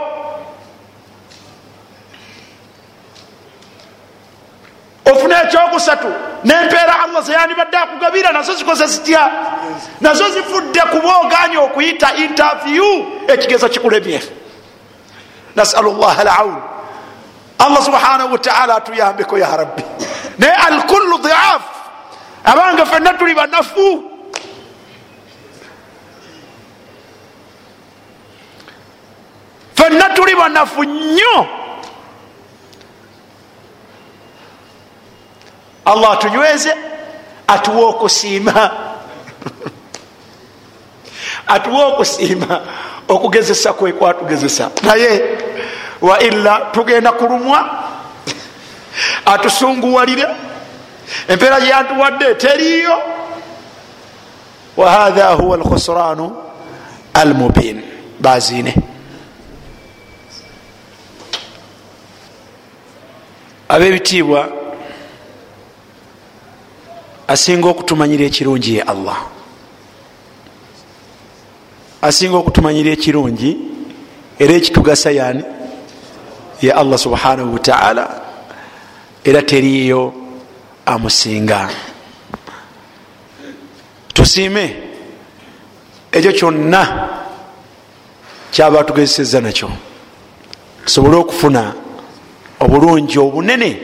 ofune 5.12 5.36
ekyokusatu 5.44 6.08
nempeera 6.44 7.04
allah 7.04 7.22
zeyandibadde 7.24 7.78
akugabira 7.78 8.32
nazo 8.32 8.54
zikoze 8.54 8.88
zitya? 8.88 9.32
Nazo 10.02 10.30
zifudde 10.30 10.80
kuba 10.80 11.18
oganya 11.18 11.60
okuyita 11.60 12.16
interview 12.16 13.06
ekigezo 13.28 13.70
kikulemye. 13.70 14.22
Nasalu 15.56 15.92
llah 15.94 16.20
alaun 16.20 16.62
allah 17.60 17.82
subhanahu 17.84 18.32
wataala 18.32 18.76
atuyambeko 18.76 19.38
ya 19.38 19.58
rabbi. 19.58 19.84
Naye 20.38 20.54
alkullu 20.54 21.18
diaf 21.18 21.62
abange 22.46 22.86
fenna 22.86 23.14
tuli 23.14 23.36
banafu. 23.36 24.04
Fenna 29.76 30.10
tuli 30.10 30.36
banafu 30.36 30.84
nnyo 30.84 31.59
allah 35.90 36.12
atunyweze 36.12 36.74
atuwe 37.48 37.84
okusiima 37.84 38.72
atuwe 41.56 41.84
okusiima 41.84 42.62
okugezesa 43.08 43.74
kwe 43.74 43.92
kwatugezesa 43.92 44.72
naye 44.84 45.38
waila 46.02 46.60
tugenda 46.72 47.12
kulumwa 47.12 47.86
atusunguwalire. 49.34 50.28
Empeera 51.28 51.60
gyeyantuwadde 51.62 52.36
teriyo 52.36 53.02
wahatha 54.78 55.34
huwa 55.34 55.58
alkhusranu 55.58 56.36
almubin. 57.14 57.82
Bazine 58.20 58.76
abebitiibwa 63.70 64.50
asinga 67.30 67.70
okutumanyira 67.70 68.26
ekirungi 68.26 68.76
ye 68.76 68.82
allah. 68.82 69.18
Asinga 72.02 72.38
okutumanyira 72.38 72.90
ekirungi 72.92 73.52
era 74.40 74.54
ekitugasa 74.54 75.12
yani 75.12 75.44
ye 76.62 76.72
allah 76.74 76.98
subhanahu 76.98 77.54
wataala 77.54 78.06
era 79.24 79.42
teriyo 79.42 80.14
amusinga. 80.86 81.70
Tusiime. 84.14 84.66
Ekyo 86.12 86.32
kyonna 86.34 86.82
kyaba 88.52 88.84
tugezeseza 88.84 89.42
nakyo. 89.42 89.70
Tusobole 90.86 91.16
okufuna 91.16 91.74
obulungi 92.60 93.20
obunene 93.20 93.78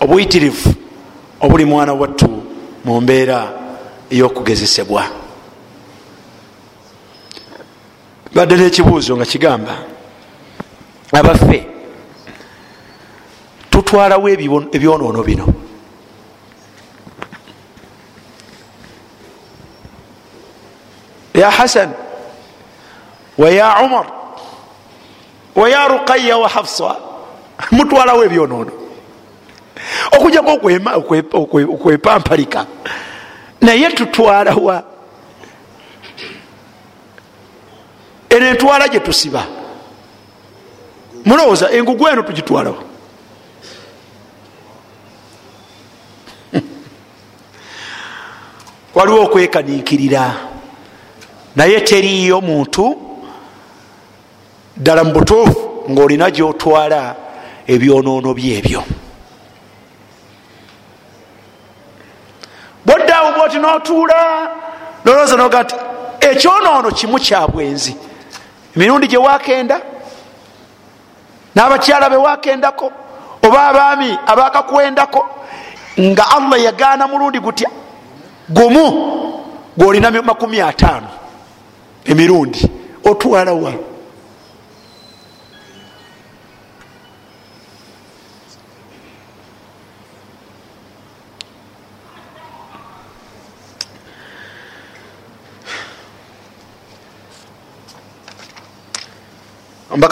obuyitirivu 0.00 0.74
obuli 1.40 1.64
mwana 1.64 1.92
wattu 1.92 2.37
mu 2.88 3.00
mbeera 3.00 3.38
ey'okugezesebwa. 4.10 5.04
Badde 8.34 8.54
n'ekibuuzo 8.56 9.12
nga 9.16 9.26
kigamba 9.28 9.74
abaffe 11.12 11.60
tutwalawo 13.70 14.28
ebyonoono 14.76 15.20
bino. 15.22 15.46
Ya 21.34 21.50
hasan 21.50 21.92
waya 23.38 23.84
umar 23.84 24.06
waya 25.54 25.88
ruqaya 25.88 26.36
wa 26.38 26.48
hafsa 26.48 26.96
mutwalawo 27.70 28.24
ebyonoono 28.24 28.77
okujjako 30.12 30.52
okwepampalika 31.72 32.66
naye 33.60 33.90
tutwalawa 33.90 34.84
eno 38.30 38.46
entwala 38.46 38.88
gye 38.88 39.00
tusiba. 39.00 39.46
Mulowooza 41.24 41.70
engugu 41.70 42.08
eno 42.08 42.22
tugitwalawo 42.22 42.82
waliwo 48.94 49.22
okwekaniikirira. 49.22 50.34
Naye 51.56 51.80
teriyo 51.80 52.40
muntu 52.40 52.96
ddala 54.76 55.04
mu 55.04 55.12
butuufu 55.12 55.84
ngaolina 55.90 56.30
gyotwala 56.30 57.16
ebyonoono 57.66 58.34
byebyo 58.34 58.82
bwoti 63.38 63.58
notuula 63.58 64.48
nolowooza 65.04 65.36
noga 65.36 65.62
nti 65.62 65.74
ekyonoono 66.20 66.90
kimu 66.90 67.18
kya 67.18 67.46
bwenzi. 67.48 67.96
Emirundi 68.76 69.06
gye 69.08 69.18
wakenda 69.18 69.80
n'abakyala 71.54 72.10
be 72.10 72.16
wakendako 72.16 72.92
oba 73.42 73.68
abaami 73.68 74.18
abakakwendako 74.26 75.26
nga 76.00 76.24
allah 76.36 76.62
yagaana 76.62 77.06
mulundi 77.06 77.40
gutya? 77.40 77.70
Gumu 78.48 78.84
gweolina 79.76 80.10
makumi 80.10 80.60
ataano 80.60 81.08
emirundi. 82.04 82.70
Otwalawa 83.04 83.72
mbaka 83.72 83.87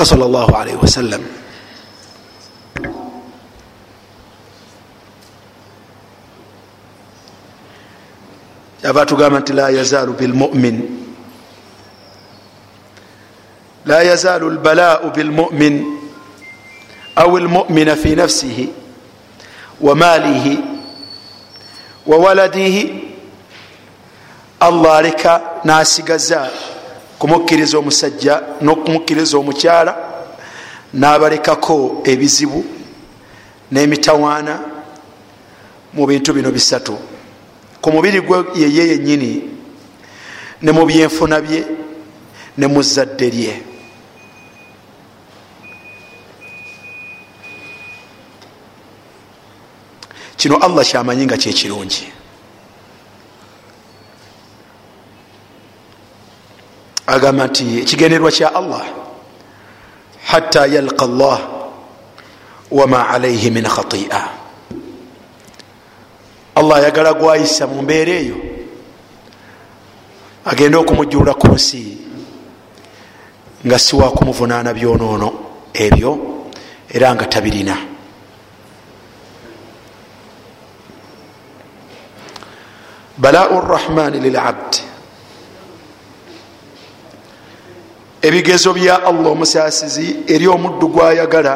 sal 0.04 0.18
llah 0.18 0.48
alaihi 0.56 0.76
wasallam. 0.80 1.20
Ava 8.84 9.06
tugamba 9.06 9.40
nti 9.40 9.52
la 9.52 9.68
yazaalu 9.70 10.12
bilmumin 10.14 10.80
la 13.84 14.02
yazaalu 14.02 14.50
lbalaau 14.50 15.10
bilmumin 15.10 15.84
au 17.16 17.38
lmumina 17.38 17.96
fi 17.96 18.14
nafsihi 18.16 18.68
wa 19.80 19.94
maalihi 19.94 20.58
wa 22.06 22.16
waladihi. 22.16 23.02
Allah 24.60 24.96
aleka 24.98 25.42
nasigaza 25.64 26.48
kumukkiriza 27.18 27.78
omusajja 27.78 28.42
n'okumukkiriza 28.60 29.38
omukyala 29.38 29.92
n'abalekako 30.94 32.02
ebizibu 32.04 32.64
n'emitawaana 33.72 34.54
mu 35.94 36.06
bintu 36.06 36.32
bino 36.32 36.50
bisatu. 36.50 36.94
Ku 37.80 37.88
mubiri 37.92 38.20
gwe 38.20 38.44
yeye 38.54 38.88
yenyini 38.90 39.30
ne 40.62 40.70
mu 40.72 40.84
byenfuna 40.86 41.40
bye 41.40 41.64
ne 42.58 42.66
mu 42.66 42.82
zadde 42.82 43.30
lye. 43.30 43.54
Kino 50.36 50.56
allah 50.56 50.84
kyamanyi 50.84 51.24
nga 51.24 51.36
kyekirungi 51.36 52.12
agamba 57.06 57.46
nti 57.46 57.80
ekigenderwa 57.82 58.30
kya 58.30 58.54
allah 58.54 58.84
hatta 60.26 60.66
yalqa 60.66 61.06
llah 61.06 61.40
wama 62.70 63.08
alaihi 63.08 63.50
min 63.50 63.64
khatia. 63.64 64.22
Allah 66.56 66.76
ayagala 66.76 67.14
gwayisa 67.14 67.66
mu 67.66 67.82
mbeera 67.82 68.12
eyo 68.12 68.36
agende 70.44 70.76
okumujjulula 70.76 71.34
ku 71.34 71.48
nsi 71.54 71.98
nga 73.66 73.78
siwakumuvunaana 73.78 74.74
byonoono 74.74 75.28
ebyo 75.74 76.12
era 76.90 77.14
nga 77.14 77.26
tabirina. 77.26 77.76
Balau 83.18 83.60
rrahmani 83.60 84.20
lilabdi 84.20 84.95
ebigezo 88.26 88.72
bya 88.74 88.94
allah 89.06 89.30
omusaasizi 89.30 90.06
eri 90.26 90.46
omuddu 90.48 90.88
gwayagala 90.88 91.54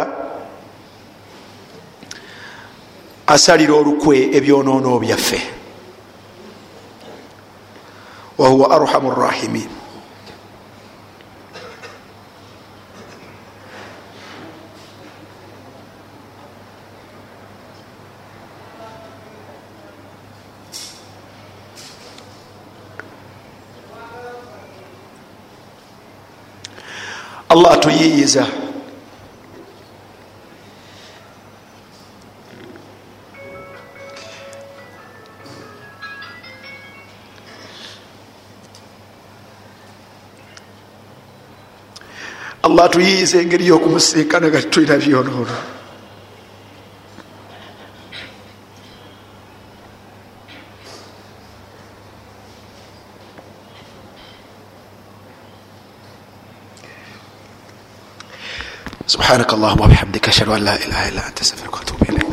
asalira 3.27 3.75
olukwe 3.75 4.31
ebyonoono 4.37 4.99
byaffe. 5.03 5.41
Wahuwa 8.39 8.71
arhamu 8.77 9.11
rrahimin 9.11 9.80
allah 27.51 27.71
atuyiyiza. 27.73 28.47
Allah 42.63 42.85
atuyiyiza 42.85 43.41
engeri 43.43 43.67
yokumusinkana 43.67 44.49
nga 44.49 44.63
tulina 44.63 44.97
byonoono 44.97 45.80
سبحانك 59.15 59.53
اللهم 59.53 59.81
وبحمدك 59.81 60.29
اشهد 60.29 60.49
ان 60.49 60.65
لا 60.65 60.75
اله 60.87 61.09
الا 61.09 61.29
انت 61.29 61.41
استغفرك 61.41 61.75
واتوب 61.77 62.03
اليك 62.03 62.27